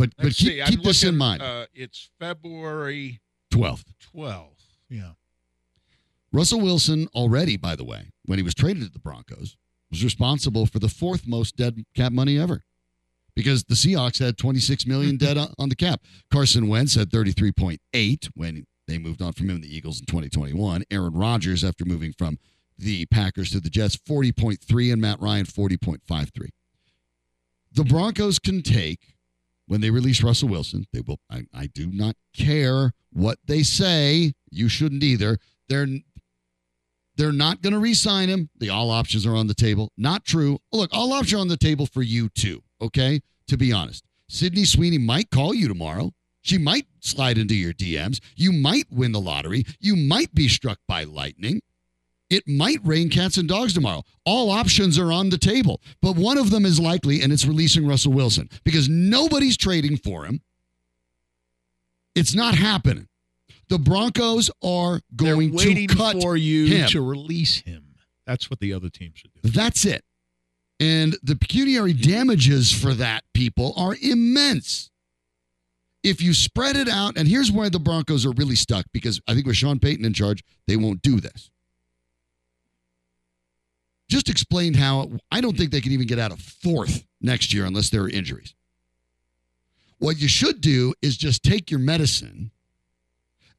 [0.00, 1.42] But but let's keep, see, keep this in mind.
[1.42, 3.20] Uh, it's February
[3.52, 3.84] 12th.
[4.16, 4.46] 12th.
[4.88, 5.10] Yeah.
[6.32, 9.58] Russell Wilson already, by the way, when he was traded to the Broncos,
[9.90, 12.62] was responsible for the fourth most dead cap money ever.
[13.34, 16.00] Because the Seahawks had 26 million dead on on the cap.
[16.32, 20.82] Carson Wentz had 33.8 when they moved on from him, the Eagles in 2021.
[20.90, 22.38] Aaron Rodgers, after moving from
[22.78, 26.48] the Packers to the Jets, 40.3, and Matt Ryan, 40.53.
[27.72, 29.16] The Broncos can take
[29.70, 31.20] when they release Russell Wilson, they will.
[31.30, 34.32] I, I do not care what they say.
[34.50, 35.38] You shouldn't either.
[35.68, 35.86] They're
[37.16, 38.50] they're not going to re-sign him.
[38.58, 39.92] The all options are on the table.
[39.96, 40.58] Not true.
[40.72, 42.64] Look, all options are on the table for you too.
[42.82, 46.10] Okay, to be honest, Sydney Sweeney might call you tomorrow.
[46.42, 48.18] She might slide into your DMs.
[48.34, 49.64] You might win the lottery.
[49.78, 51.60] You might be struck by lightning.
[52.30, 54.04] It might rain cats and dogs tomorrow.
[54.24, 57.86] All options are on the table, but one of them is likely, and it's releasing
[57.86, 60.40] Russell Wilson because nobody's trading for him.
[62.14, 63.08] It's not happening.
[63.68, 66.88] The Broncos are going to cut for you him.
[66.88, 67.94] to release him.
[68.26, 69.48] That's what the other teams should do.
[69.48, 70.04] That's it.
[70.78, 74.90] And the pecuniary damages for that, people, are immense.
[76.02, 79.34] If you spread it out, and here's why the Broncos are really stuck because I
[79.34, 81.50] think with Sean Payton in charge, they won't do this.
[84.10, 87.64] Just explained how I don't think they can even get out of fourth next year
[87.64, 88.54] unless there are injuries.
[89.98, 92.50] What you should do is just take your medicine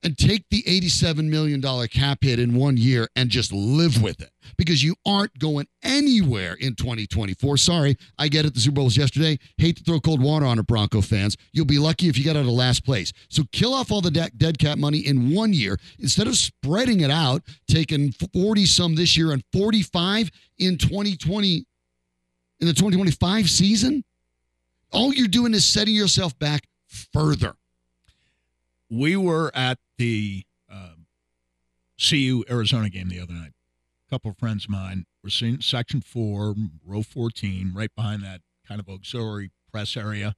[0.04, 4.32] and take the $87 million cap hit in one year and just live with it
[4.58, 7.58] because you aren't going anywhere in 2024.
[7.58, 8.54] Sorry, I get it.
[8.54, 9.38] The Super Bowl was yesterday.
[9.58, 11.38] Hate to throw cold water on it, Bronco fans.
[11.52, 13.14] You'll be lucky if you get out of last place.
[13.30, 17.02] So kill off all the de- dead cap money in one year instead of spreading
[17.02, 21.66] it out, taking 40 some this year and 45 in 2020
[22.60, 24.04] in the 2025 season.
[24.92, 26.68] All you're doing is setting yourself back
[27.14, 27.56] further.
[28.92, 31.06] We were at the um,
[31.98, 33.54] CU Arizona game the other night.
[34.06, 38.42] A couple of friends of mine were seeing section four, row 14, right behind that
[38.68, 40.36] kind of auxiliary press area,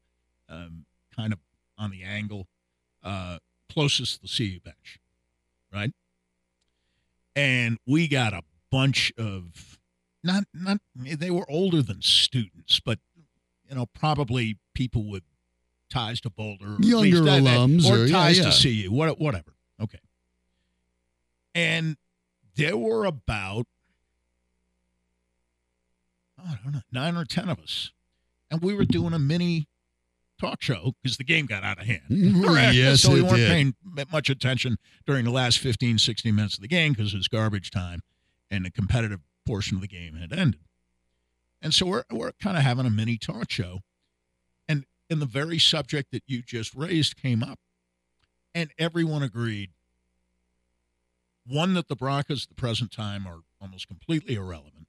[0.47, 0.85] um,
[1.15, 1.39] kind of
[1.79, 2.47] on the angle,
[3.01, 3.39] uh,
[3.71, 4.99] closest to the CU bench,
[5.73, 5.91] right?
[7.35, 9.79] And we got a bunch of
[10.23, 12.99] not not they were older than students, but
[13.67, 15.23] you know probably people with
[15.93, 18.49] ties to Boulder, or Younger least that- that- alums or or- ties yeah.
[18.49, 19.53] to CU, what, whatever.
[19.81, 19.99] Okay.
[21.55, 21.97] And
[22.55, 23.67] there were about
[26.45, 27.91] I don't know nine or ten of us,
[28.51, 29.67] and we were doing a mini
[30.39, 32.01] talk show because the game got out of hand.
[32.09, 33.47] Mm, yes, so we weren't did.
[33.49, 33.75] paying
[34.11, 37.71] much attention during the last 15, 16 minutes of the game because it was garbage
[37.71, 38.01] time,
[38.51, 40.59] and the competitive portion of the game had ended.
[41.61, 43.79] And so we're we're kind of having a mini talk show,
[45.09, 47.59] and the very subject that you just raised came up,
[48.55, 49.71] and everyone agreed.
[51.45, 54.87] One that the Broncos at the present time are almost completely irrelevant,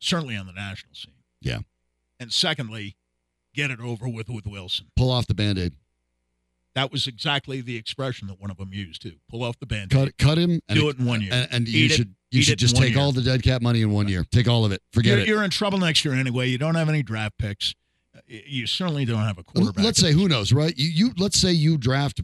[0.00, 1.14] certainly on the national scene.
[1.40, 1.60] Yeah.
[2.20, 2.96] And secondly,
[3.54, 4.86] get it over with with Wilson.
[4.96, 5.74] Pull off the band aid.
[6.74, 9.14] That was exactly the expression that one of them used too.
[9.30, 9.90] Pull off the band.
[9.90, 10.60] Cut, cut him.
[10.68, 11.32] And Do it in one year.
[11.32, 12.98] And, and you it- should you should just take year.
[13.02, 14.24] all the dead cap money in one year.
[14.32, 14.82] Take all of it.
[14.92, 15.28] Forget you're, it.
[15.28, 16.48] you're in trouble next year anyway.
[16.48, 17.76] You don't have any draft picks.
[18.26, 19.84] You certainly don't have a quarterback.
[19.84, 20.72] Let's say who knows, right?
[20.76, 22.20] You you let's say you draft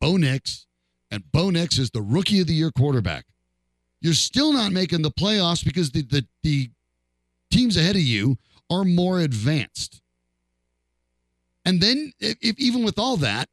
[0.00, 0.66] Bo Nix,
[1.10, 3.26] and Bo Nix is the rookie of the year quarterback.
[4.00, 6.70] You're still not making the playoffs because the the, the
[7.50, 8.38] teams ahead of you
[8.70, 10.02] are more advanced.
[11.64, 13.48] And then if, if even with all that,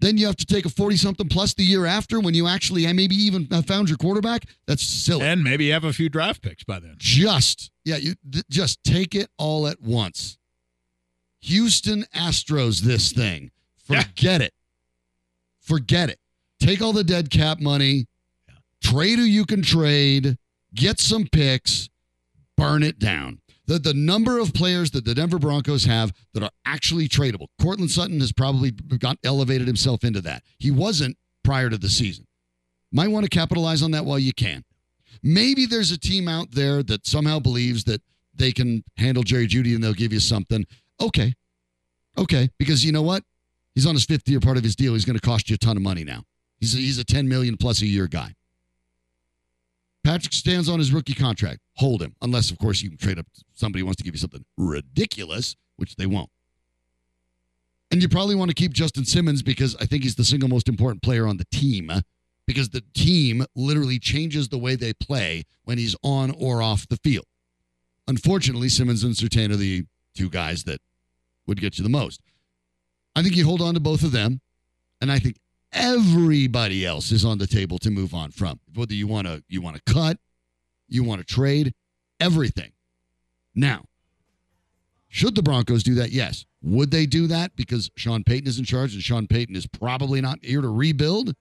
[0.00, 2.90] then you have to take a 40 something plus the year after when you actually
[2.92, 4.44] maybe even have found your quarterback.
[4.66, 5.22] That's silly.
[5.24, 6.96] and maybe you have a few draft picks by then.
[6.98, 10.36] just yeah, you th- just take it all at once.
[11.44, 13.50] Houston Astros this thing.
[13.76, 14.54] Forget it.
[15.60, 16.18] Forget it.
[16.58, 18.06] Take all the dead cap money,
[18.82, 20.38] trade who you can trade,
[20.74, 21.90] get some picks,
[22.56, 23.40] burn it down.
[23.66, 27.48] The, the number of players that the Denver Broncos have that are actually tradable.
[27.60, 30.42] Courtland Sutton has probably got elevated himself into that.
[30.58, 32.26] He wasn't prior to the season.
[32.90, 34.64] Might want to capitalize on that while you can.
[35.22, 38.02] Maybe there's a team out there that somehow believes that
[38.34, 40.66] they can handle Jerry Jeudy and they'll give you something.
[41.00, 41.34] Okay.
[42.16, 42.48] Okay.
[42.58, 43.22] Because you know what?
[43.74, 44.94] He's on his fifth year part of his deal.
[44.94, 46.22] He's going to cost you a ton of money now.
[46.58, 48.34] He's a, he's a 10 million plus a year guy.
[50.04, 51.60] Patrick Surtain's on his rookie contract.
[51.76, 52.14] Hold him.
[52.20, 55.96] Unless, of course, you can trade up somebody wants to give you something ridiculous, which
[55.96, 56.30] they won't.
[57.90, 60.68] And you probably want to keep Justin Simmons because I think he's the single most
[60.68, 61.90] important player on the team
[62.46, 66.96] because the team literally changes the way they play when he's on or off the
[66.96, 67.26] field.
[68.06, 69.84] Unfortunately, Simmons and Surtain are the
[70.14, 70.80] two guys that
[71.46, 72.20] would get you the most.
[73.16, 74.40] I think you hold on to both of them,
[75.00, 75.36] and I think
[75.72, 78.60] everybody else is on the table to move on from.
[78.74, 80.18] Whether you want to you want to cut,
[80.88, 81.74] you want to trade,
[82.20, 82.72] everything.
[83.54, 83.84] Now,
[85.08, 86.10] should the Broncos do that?
[86.10, 86.44] Yes.
[86.62, 90.20] Would they do that because Sean Payton is in charge and Sean Payton is probably
[90.20, 91.34] not here to rebuild?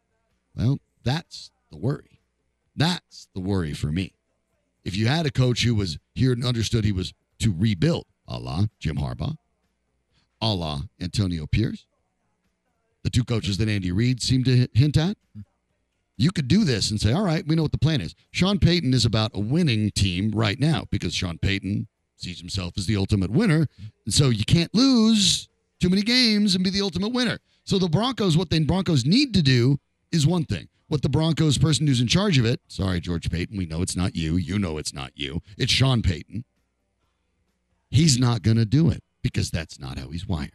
[0.55, 2.19] Well, that's the worry.
[2.75, 4.13] That's the worry for me.
[4.83, 8.39] If you had a coach who was here and understood he was to rebuild, a
[8.39, 9.37] la Jim Harbaugh,
[10.41, 11.85] a la Antonio Pierce,
[13.03, 15.17] the two coaches that Andy Reid seemed to hint at,
[16.17, 18.15] you could do this and say, all right, we know what the plan is.
[18.31, 22.85] Sean Payton is about a winning team right now because Sean Payton sees himself as
[22.85, 23.67] the ultimate winner.
[24.05, 25.49] And so you can't lose
[25.79, 27.39] too many games and be the ultimate winner.
[27.65, 29.79] So the Broncos, what the Broncos need to do
[30.11, 30.67] is one thing.
[30.87, 33.95] What the Broncos person who's in charge of it, sorry, George Paton, we know it's
[33.95, 34.35] not you.
[34.35, 35.41] You know it's not you.
[35.57, 36.45] It's Sean Payton.
[37.93, 40.49] He's not going to do it because that's not how he's wired.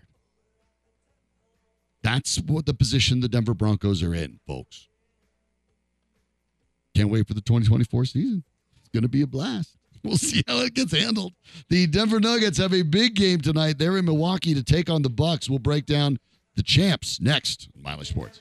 [2.02, 4.88] That's what the position the Denver Broncos are in, folks.
[6.96, 8.42] Can't wait for the 2024 season.
[8.80, 9.76] It's going to be a blast.
[10.04, 11.32] We'll see how it gets handled.
[11.70, 13.78] The Denver Nuggets have a big game tonight.
[13.78, 15.50] They're in Milwaukee to take on the Bucks.
[15.50, 16.18] We'll break down
[16.54, 18.40] the champs next on Mile High Sports.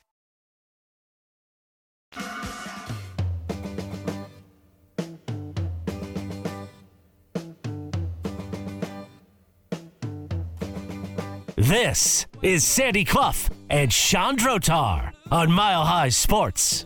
[11.71, 16.85] This is Sandy Clough and Sean Drotar on Mile High Sports.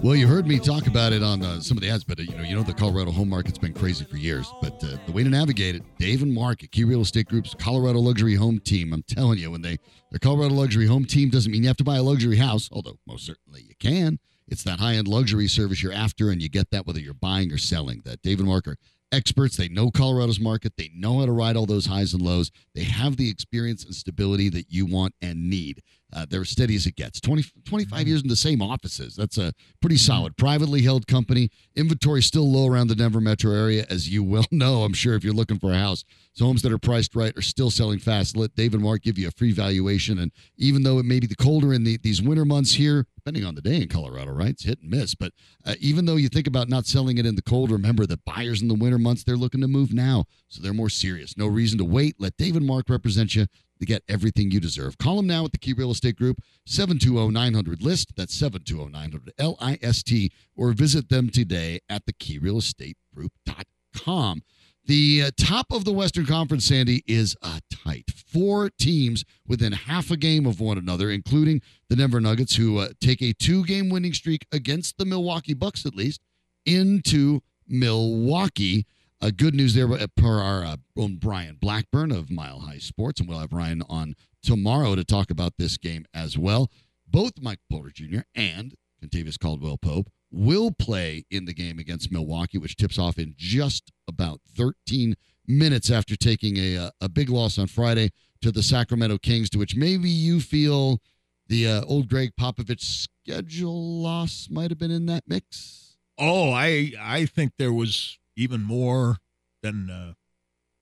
[0.00, 2.22] Well, you heard me talk about it on uh, some of the ads, but uh,
[2.22, 4.48] you know, you know the Colorado home market's been crazy for years.
[4.62, 7.52] But uh, the way to navigate it, Dave and Mark at Key Real Estate Group's
[7.52, 8.92] Colorado Luxury Home Team.
[8.92, 9.78] I'm telling you, when they
[10.12, 12.96] their Colorado Luxury Home Team doesn't mean you have to buy a luxury house, although
[13.08, 14.20] most certainly you can.
[14.46, 17.50] It's that high end luxury service you're after, and you get that whether you're buying
[17.50, 18.02] or selling.
[18.04, 18.76] That Dave and Mark are
[19.12, 19.56] experts.
[19.56, 20.72] They know Colorado's market.
[20.76, 22.50] They know how to ride all those highs and lows.
[22.74, 25.82] They have the experience and stability that you want and need.
[26.12, 27.20] Uh, they're as steady as it gets.
[27.20, 29.16] 20, 25 years in the same offices.
[29.16, 30.36] That's a pretty solid.
[30.36, 31.50] Privately held company.
[31.74, 35.24] Inventory still low around the Denver metro area, as you well know, I'm sure, if
[35.24, 36.04] you're looking for a house.
[36.34, 38.36] So homes that are priced right are still selling fast.
[38.36, 40.18] Let Dave and Mark give you a free valuation.
[40.18, 43.44] And even though it may be the colder in the, these winter months here, depending
[43.44, 44.48] on the day in Colorado, right?
[44.48, 45.14] It's hit and miss.
[45.14, 45.32] But
[45.64, 48.62] uh, even though you think about not selling it in the cold, remember that buyers
[48.62, 50.24] in the winter months, they're looking to move now.
[50.48, 51.36] So they're more serious.
[51.36, 52.16] No reason to wait.
[52.18, 53.46] Let Dave and Mark represent you
[53.82, 54.96] to get everything you deserve.
[54.96, 58.12] Call them now at the Key Real Estate Group, 720-900-LIST.
[58.16, 60.30] That's 720-900-L-I-S-T.
[60.56, 64.42] Or visit them today at thekeyrealestategroup.com.
[64.84, 68.04] The uh, top of the Western Conference, Sandy, is uh, tight.
[68.10, 72.90] Four teams within half a game of one another, including the Denver Nuggets, who uh,
[73.00, 76.22] take a two-game winning streak against the Milwaukee Bucks, at least,
[76.66, 78.86] into Milwaukee.
[79.22, 83.28] Uh, good news there per our uh, own Ryan Blackburn of Mile High Sports, and
[83.28, 86.72] we'll have Ryan on tomorrow to talk about this game as well.
[87.06, 88.22] Both Mike Porter Jr.
[88.34, 93.34] and Kentavious Caldwell Pope will play in the game against Milwaukee, which tips off in
[93.36, 95.14] just about 13
[95.46, 98.10] minutes after taking a, uh, a big loss on Friday
[98.40, 100.98] to the Sacramento Kings, to which maybe you feel
[101.46, 105.96] The uh, old Gregg Popovich schedule loss might have been in that mix.
[106.18, 109.18] Oh, I I think there was even more
[109.62, 110.12] than uh,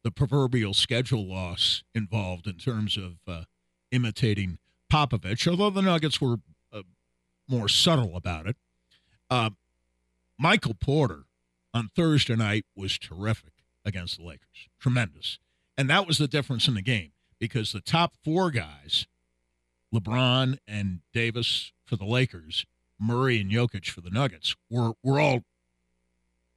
[0.03, 3.43] the proverbial schedule loss involved in terms of uh,
[3.91, 4.59] imitating
[4.91, 5.47] Popovich.
[5.47, 6.37] Although the Nuggets were
[6.73, 6.83] uh,
[7.49, 8.57] more subtle about it.
[9.29, 9.51] Uh,
[10.39, 11.25] Michael Porter
[11.75, 13.53] on Thursday night was terrific
[13.85, 15.39] against the Lakers, tremendous,
[15.77, 19.07] and that was the difference in the game because the top four guys,
[19.95, 22.67] LeBron and Davis for the Lakers,
[22.99, 25.41] Murray and Jokic for the Nuggets, were were all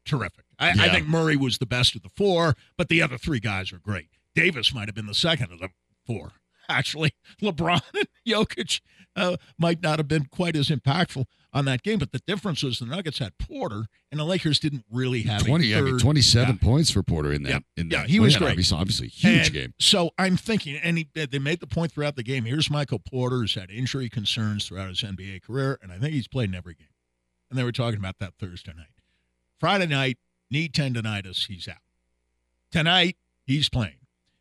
[0.06, 0.43] terrific.
[0.60, 3.72] I, I think Murray was the best of the four, but the other three guys
[3.74, 4.08] are great.
[4.36, 5.70] Davis might have been the second of the
[6.06, 6.34] four.
[6.70, 8.80] Actually, LeBron and Jokic
[9.16, 12.80] uh, might not have been quite as impactful on that game, but the difference was
[12.80, 16.68] the Nuggets had Porter, and the Lakers didn't really have Twenty, I mean, twenty-seven Yeah.
[16.68, 17.50] points for Porter in that.
[17.50, 17.60] Yeah.
[17.78, 18.52] in Yeah, that he was great.
[18.52, 19.74] Obviously, obviously, huge And game.
[19.80, 22.46] So I'm thinking, and he, they made the point throughout the game.
[22.46, 26.28] Here's Michael Porter, who's had injury concerns throughout his NBA career, and I think he's
[26.28, 26.88] played in every game.
[27.52, 28.88] And they were talking about that Thursday night.
[29.60, 30.18] Friday night,
[30.54, 31.78] knee tendonitis, he's out.
[32.72, 33.98] Tonight, he's playing.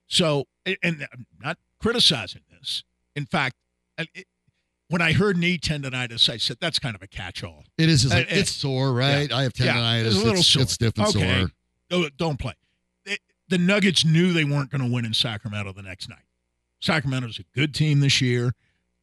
[0.07, 2.85] So, and- I'm not criticizing this.
[3.17, 3.57] In fact,
[3.99, 4.27] it,
[4.89, 7.65] when I heard knee tendonitis, I said that's kind of a catch-all.
[7.79, 8.05] It is.
[8.05, 9.31] It's, like, Uh, uh, it's sore, right?
[9.33, 10.07] I have yeah, tendonitis.
[10.07, 10.63] it's a little it's, sore.
[10.63, 11.47] it's stiff and Okay.
[11.91, 12.11] sore.
[12.17, 12.55] Don't play.
[13.07, 16.25] It- the Nuggets knew they weren't going to win in Sacramento the next night.
[16.81, 18.55] Sacramento's a good team this year.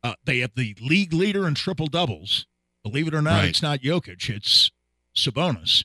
[0.03, 2.45] Uh, they have the league leader in triple doubles.
[2.83, 3.49] Believe it or not, Right.
[3.49, 4.71] it's not Jokic, it's
[5.15, 5.83] Sabonis.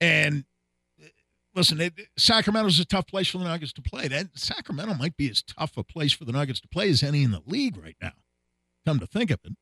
[0.00, 0.44] And
[1.02, 1.06] uh,
[1.54, 4.08] listen, it, Sacramento's a tough place for the Nuggets to play.
[4.08, 7.22] That Sacramento might be as tough a place for the Nuggets to play as any
[7.22, 8.12] in the league right now.
[8.86, 9.52] Come to think of it,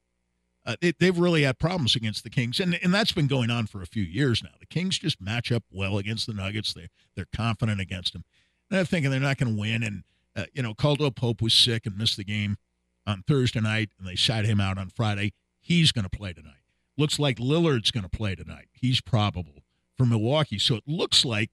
[0.68, 3.66] uh, they, they've really had problems against the Kings, and and that's been going on
[3.66, 4.50] for a few years now.
[4.60, 6.74] The Kings just match up well against the Nuggets.
[6.74, 8.24] They they're confident against them.
[8.70, 9.82] And they're thinking they're not going to win.
[9.82, 10.02] And
[10.36, 12.58] uh, you know, Caldwell Pope was sick and missed the game
[13.06, 15.32] on Thursday night, and they sat him out on Friday.
[15.58, 16.52] He's going to play tonight.
[16.98, 18.68] Looks like Lillard's going to play tonight.
[18.72, 19.62] He's probable
[19.98, 20.58] for Milwaukee.
[20.58, 21.50] So it looks like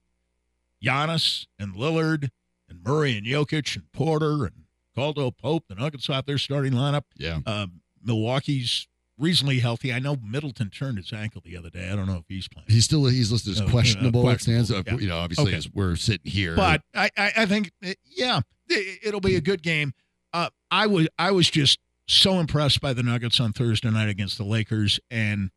[0.84, 2.30] Giannis and Lillard
[2.70, 4.64] and Murray and Jokic and Porter and
[4.96, 7.04] Caldwell Pope, the Nuggets out there starting lineup.
[7.18, 7.40] Yeah.
[7.46, 8.88] Um, Milwaukee's
[9.18, 9.92] reasonably healthy.
[9.94, 11.90] I know Middleton turned his ankle the other day.
[11.90, 12.68] I don't know if he's playing.
[12.70, 14.22] He's still he's listed as Oh, uh, questionable.
[14.38, 14.70] Stands.
[14.70, 15.00] questionable, yeah.
[15.00, 15.58] You know, obviously, Okay.
[15.58, 19.64] as we're sitting here, But I, I, think, uh, yeah, it, it'll be a good
[19.64, 19.94] game.
[20.34, 24.38] Uh, I was, I was just so impressed by the Nuggets on Thursday night against
[24.38, 25.50] the Lakers, and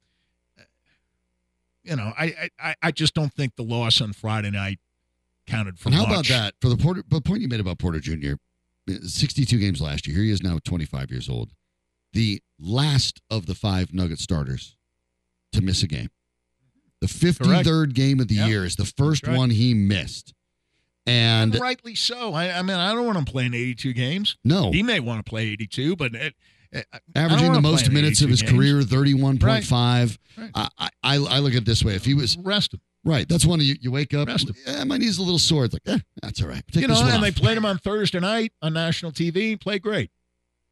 [1.84, 4.78] you know, I, I, I just don't think the loss on Friday night
[5.46, 6.10] counted for and how much.
[6.10, 7.02] about that for the Porter?
[7.08, 8.34] The point you made about Porter Jr.
[8.90, 10.16] Uh, 62 games last year.
[10.16, 11.52] Here he is now, 25 years old.
[12.12, 14.76] The last of the five Nugget starters
[15.52, 16.10] to miss a game.
[17.00, 18.46] The 53rd game of the Yeah.
[18.46, 19.36] year is the first right.
[19.36, 20.34] one he missed.
[21.06, 22.34] And And rightly so.
[22.34, 24.36] I, I mean, I don't want him playing 82 games.
[24.44, 26.34] no, He may want to play 82, but it, it, I don't
[27.14, 28.52] averaging the most minutes of his games.
[28.52, 30.18] career, 31.5.
[30.36, 30.50] Right.
[30.54, 31.94] I, I, I look at it this way.
[31.94, 32.80] If he was Rest him.
[33.04, 34.56] right, that's one you, you wake up, Rest him.
[34.66, 35.64] eh, my knee's a little sore.
[35.64, 36.62] It's like, eh, that's all right.
[36.70, 39.60] Take you know, and they played him on Thursday night on national TV.
[39.60, 40.10] Played great.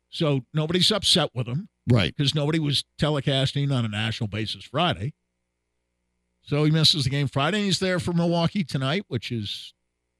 [0.08, 2.14] So nobody's upset with him right.
[2.16, 5.14] because nobody was telecasting on a national basis Friday.
[6.42, 7.58] So he misses the game Friday.
[7.58, 9.74] And he's there for Milwaukee tonight, which is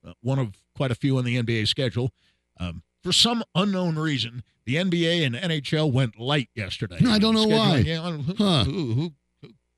[0.07, 2.13] uh, one of quite a few on the NBA schedule.
[2.59, 6.97] Um, for some unknown reason, the NBA and NHL went light yesterday.
[7.01, 7.79] No, I don't know why.
[7.79, 8.65] Yeah, who, Huh.
[8.65, 9.13] who, who, who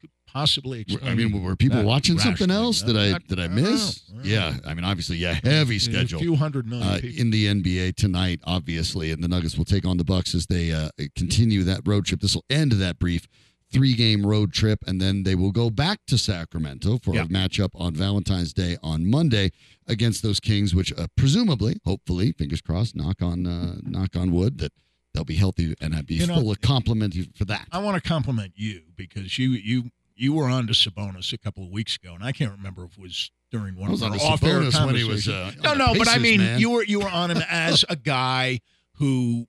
[0.00, 2.80] could possibly I mean, were people watching something else?
[2.80, 4.02] Did I I- did I I miss?
[4.18, 4.54] I Yeah.
[4.66, 6.18] I mean, obviously, yeah, heavy schedule.
[6.18, 9.84] A few hundred million uh, in the NBA tonight, obviously, and the Nuggets will take
[9.84, 12.20] on the Bucks as they uh, continue that road trip.
[12.20, 13.28] This will end that brief
[13.72, 17.22] three-game road trip, and then they will go back to Sacramento for Yeah.
[17.22, 19.50] a matchup on Valentine's Day on Monday
[19.86, 24.58] against those Kings, which uh, presumably, hopefully, fingers crossed, knock on uh, knock on wood,
[24.58, 24.72] that
[25.14, 27.66] they'll be healthy and I'd be You know, full of compliment for that.
[27.72, 31.62] I want to compliment you because you you you were on to Sabonis a couple
[31.64, 34.18] of weeks ago, and I can't remember if it was during one was of our
[34.18, 36.60] off-air when he was, uh, no, the no, but I mean man.
[36.60, 38.60] you were you were on him as a guy
[38.96, 39.46] who,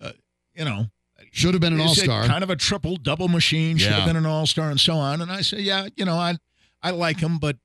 [0.00, 0.12] uh,
[0.54, 0.86] you know,
[1.32, 2.26] Should have been an all star.
[2.26, 3.76] kind of a triple double machine.
[3.76, 3.98] Should Yeah.
[3.98, 5.20] have been an all star and so on.
[5.20, 6.38] And I say, yeah, you know, I
[6.82, 7.56] I like him, but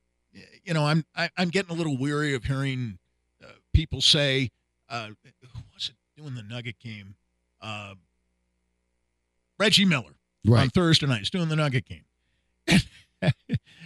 [0.64, 2.99] you know, I'm I, I'm getting a little weary of hearing
[3.43, 4.51] uh, people say,
[4.89, 5.08] uh,
[5.41, 7.16] who was it doing the Nugget game?
[7.62, 7.95] Uh,
[9.60, 10.16] Reggie Miller
[10.51, 10.70] on.
[10.70, 11.20] Thursday night.
[11.20, 12.03] He's doing the Nugget game.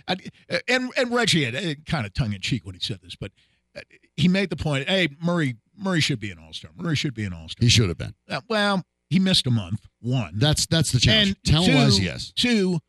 [0.08, 0.22] and,
[0.68, 3.32] and and Reggie had uh, kind of tongue in cheek when he said this, but
[3.76, 3.82] uh,
[4.18, 4.90] he made the point.
[4.90, 6.72] Hey, Murray Murray should be an all star.
[6.76, 7.64] Murray should be an all star.
[7.64, 8.16] He should have been.
[8.28, 9.88] Uh, well, he missed a month.
[10.02, 10.34] One.
[10.36, 11.30] That's that's the challenge.
[11.30, 12.32] And Talent two- wise, yes.
[12.36, 12.80] Two,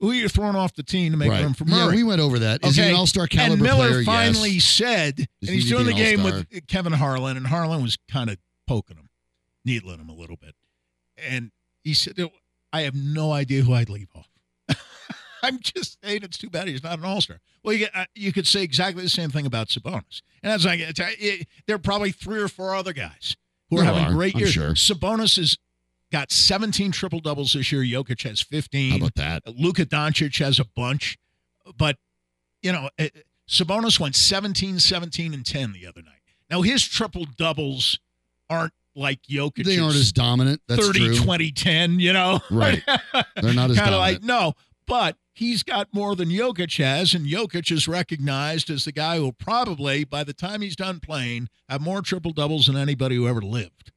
[0.00, 1.42] who you're throwing off the team to make right.
[1.42, 1.90] room for Miller?
[1.90, 2.64] Yeah, we went over that.
[2.64, 4.04] Is he an all star caliber and Miller player?
[4.04, 4.64] finally yes.
[4.64, 6.44] said, and he's doing the game all-star?
[6.50, 9.08] with Kevin Harlan, and Harlan was kind of poking him,
[9.64, 10.54] needling him a little bit.
[11.18, 11.50] And
[11.82, 12.18] he said,
[12.72, 14.28] "I have no idea who I'd leave off."
[15.42, 17.40] I'm just saying it's too bad he's not an All Star.
[17.62, 20.64] Well, you, get, uh, you could say exactly the same thing about Sabonis, and as
[20.64, 23.36] I get, it, there are probably three or four other guys
[23.68, 24.52] who are There having are, great I'm years.
[24.52, 24.70] sure.
[24.70, 25.58] Sabonis has
[26.12, 27.82] got 17 triple doubles this year.
[27.82, 28.90] Jokic has 15.
[28.90, 29.42] How about that?
[29.46, 31.18] Luka Doncic has a bunch,
[31.76, 31.96] but
[32.62, 33.08] you know, eh,
[33.48, 36.20] Sabonis went 17, 17, and 10 the other night.
[36.50, 37.98] Now his triple doubles
[38.48, 39.64] aren't like Jokic.
[39.64, 40.60] They aren't as dominant.
[40.68, 41.16] That's 30, true.
[41.16, 42.40] 20, 10, you know?
[42.50, 42.82] Right.
[43.40, 44.00] They're not as Kind of dominant.
[44.00, 44.54] like, no,
[44.86, 49.22] but he's got more than Jokic has, and Jokic is recognized as the guy who
[49.22, 53.28] will probably, by the time he's done playing, have more triple doubles than anybody who
[53.28, 53.92] ever lived.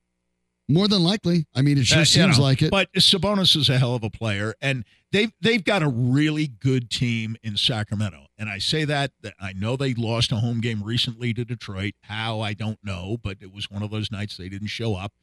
[0.69, 1.45] More than likely.
[1.53, 2.71] I mean, it sure Uh, seems know, like it.
[2.71, 6.89] But Sabonis is a hell of a player, and they've they've got a really good
[6.89, 8.27] team in Sacramento.
[8.37, 11.95] And I say that, that I know they lost a home game recently to Detroit.
[12.03, 15.13] How I don't know, but it was one of those nights they didn't show up,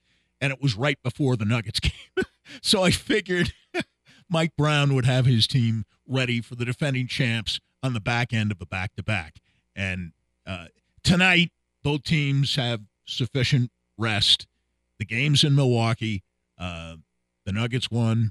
[0.41, 2.25] and it was right before the Nuggets game.
[2.61, 3.53] so I figured
[4.29, 8.53] Mike Brown would have his team ready for the defending champs on the back end
[8.53, 9.37] of a back to back.
[9.75, 10.13] And
[10.47, 10.67] uh,
[11.03, 11.51] tonight,
[11.83, 14.47] both teams have sufficient rest.
[15.01, 16.23] The game's in Milwaukee.
[16.57, 16.97] Uh,
[17.47, 18.31] the Nuggets won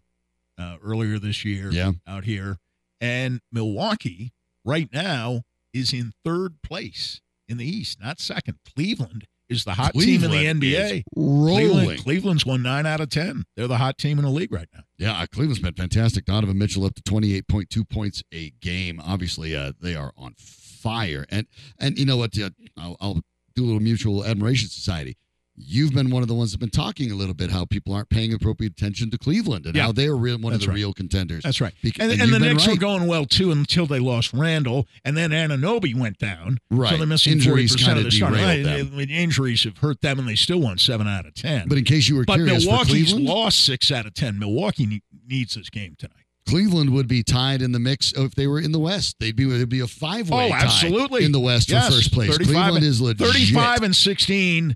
[0.57, 1.91] uh, earlier this year Yeah.
[2.07, 2.59] out here.
[3.01, 4.32] And Milwaukee,
[4.63, 5.41] right now,
[5.74, 8.59] is in third place in the East, not second.
[8.76, 11.03] Cleveland is the hot team in the NBA.
[11.15, 11.70] rolling.
[11.72, 13.45] Cleveland, Cleveland's won nine out of 10.
[13.55, 14.82] They're the hot team in the league right now.
[14.99, 16.26] Yeah, uh, Cleveland's been fantastic.
[16.26, 19.01] Donovan Mitchell up to 28.2 points a game.
[19.03, 21.26] Obviously, uh, they are on fire.
[21.30, 21.47] And
[21.80, 22.38] and you know what?
[22.38, 23.22] Uh, I'll, I'll
[23.55, 25.17] do a little mutual admiration society.
[25.62, 27.93] You've been one of the ones that have been talking a little bit how people
[27.93, 29.84] aren't paying appropriate attention to Cleveland and Yeah.
[29.84, 30.76] how they're real, one of the right.
[30.76, 31.43] real contenders.
[31.43, 31.74] That's right.
[31.84, 35.18] Bec- and, and and, the Knicks were going well too until they lost Randle, and
[35.18, 36.60] then Anunoby went down.
[36.72, 36.91] Right.
[36.91, 38.41] So they're missing Injuries percent of kinda the starting.
[38.41, 38.99] Right, them.
[38.99, 41.68] Injuries have hurt them, and they still won seven out of ten.
[41.68, 44.39] But in case you were But curious, Milwaukee's lost six out of ten.
[44.39, 46.16] Milwaukee ne- needs this game tonight.
[46.47, 49.18] Cleveland would be tied in the mix if they were in the West.
[49.20, 52.12] They'd be it'd be a five way Oh, absolutely in the West Yes, for first
[52.12, 52.36] place.
[52.38, 53.28] Cleveland and- is legit.
[53.28, 54.76] Thirty-five and sixteen,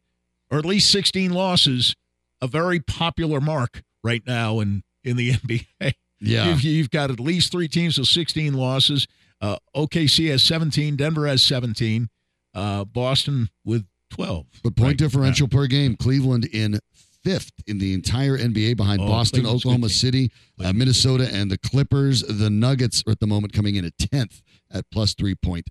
[0.54, 1.96] or at least sixteen losses,
[2.42, 5.94] a very popular mark right now in in the NBA.
[6.20, 6.48] Yeah.
[6.50, 9.08] You've, you've got at least three teams with 16 losses.
[9.42, 10.96] Uh, OKC has 17.
[10.96, 12.08] Denver has 17.
[12.54, 14.46] Uh, Boston with 12.
[14.64, 14.98] But point Right.
[14.98, 16.80] differential per game, Cleveland in
[17.26, 19.90] fifth in the entire NBA behind Oh, Boston, Cleveland's Oklahoma.
[19.90, 20.32] City,
[20.64, 22.22] uh, Minnesota, and the Clippers.
[22.22, 24.42] The Nuggets are at the moment coming in at 10th
[24.72, 25.64] at plus 3.6.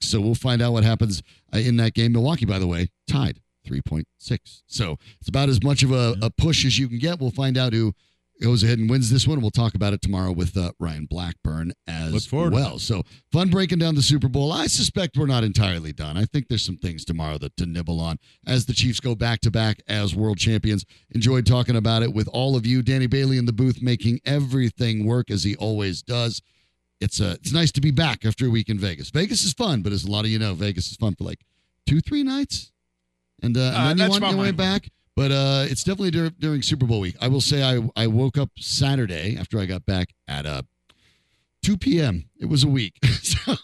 [0.00, 1.22] So we'll find out what happens
[1.54, 2.12] uh, in that game.
[2.12, 4.62] Milwaukee, by the way, tied 3.6.
[4.66, 7.20] So it's about as much of a, a push as you can get.
[7.20, 7.94] We'll find out who
[8.40, 9.40] goes ahead and wins this one.
[9.40, 12.78] We'll talk about it tomorrow with uh, Ryan Blackburn as Look forward to well.
[12.78, 13.02] So
[13.32, 14.52] fun breaking down the Super Bowl.
[14.52, 16.16] I suspect we're not entirely done.
[16.16, 19.40] I think there's some things tomorrow that to nibble on as the Chiefs go back
[19.40, 20.84] to back as world champions.
[21.10, 22.82] Enjoyed talking about it with all of you.
[22.82, 26.40] Danny Bailey in the booth making everything work as he always does.
[27.00, 29.10] It's uh, it's nice to be back after a week in Vegas.
[29.10, 31.40] Vegas is fun, but as a lot of you know, Vegas is fun for like
[31.86, 32.72] two, three nights,
[33.42, 34.88] and, uh, and Uh, then you want your way back.
[35.16, 37.16] But uh, it's definitely dur- during Super Bowl week.
[37.20, 40.62] I will say I I woke up Saturday after I got back at uh
[41.62, 42.24] 2 p.m.
[42.40, 42.94] It was a week.
[43.22, 43.54] so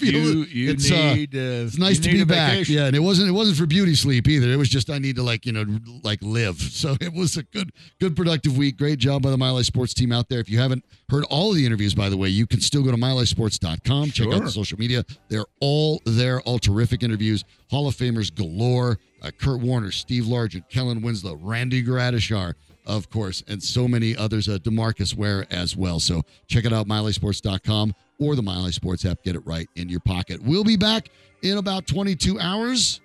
[0.00, 1.34] You, you it's, uh, need.
[1.34, 2.52] Uh, it's nice to be back.
[2.52, 2.76] vacation.
[2.76, 4.48] Yeah, and it wasn't it wasn't for beauty sleep either.
[4.50, 5.66] It was just I need to like you know
[6.02, 6.56] like live.
[6.82, 8.78] So it was a good good productive week.
[8.78, 10.40] Great job by the Mile Sports team out there.
[10.40, 12.90] If you haven't heard all of the interviews, by the way, you can still go
[12.90, 14.12] to milesports.com.
[14.12, 15.04] Check out the social media.
[15.28, 16.40] They're all there.
[16.42, 17.44] All terrific interviews.
[17.70, 18.98] Hall of Famers galore.
[19.22, 22.54] Uh, Kurt Warner, Steve Largent, Kellen Winslow, Randy Gradishar,
[22.86, 24.48] of course, and so many others.
[24.48, 26.00] Uh, Demarcus Ware as well.
[26.00, 29.22] So check it out, milesports.com or the Mile High Sports app.
[29.22, 30.42] Get it right in your pocket.
[30.42, 31.08] We'll be back
[31.42, 33.00] in about 22 hours.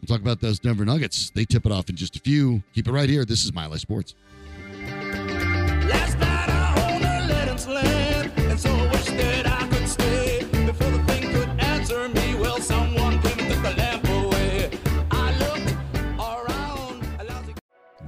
[0.00, 1.30] We'll talk about those Denver Nuggets.
[1.30, 2.62] They tip it off in just a few.
[2.74, 3.24] Keep it right here.
[3.24, 4.16] This is Mile High Sports.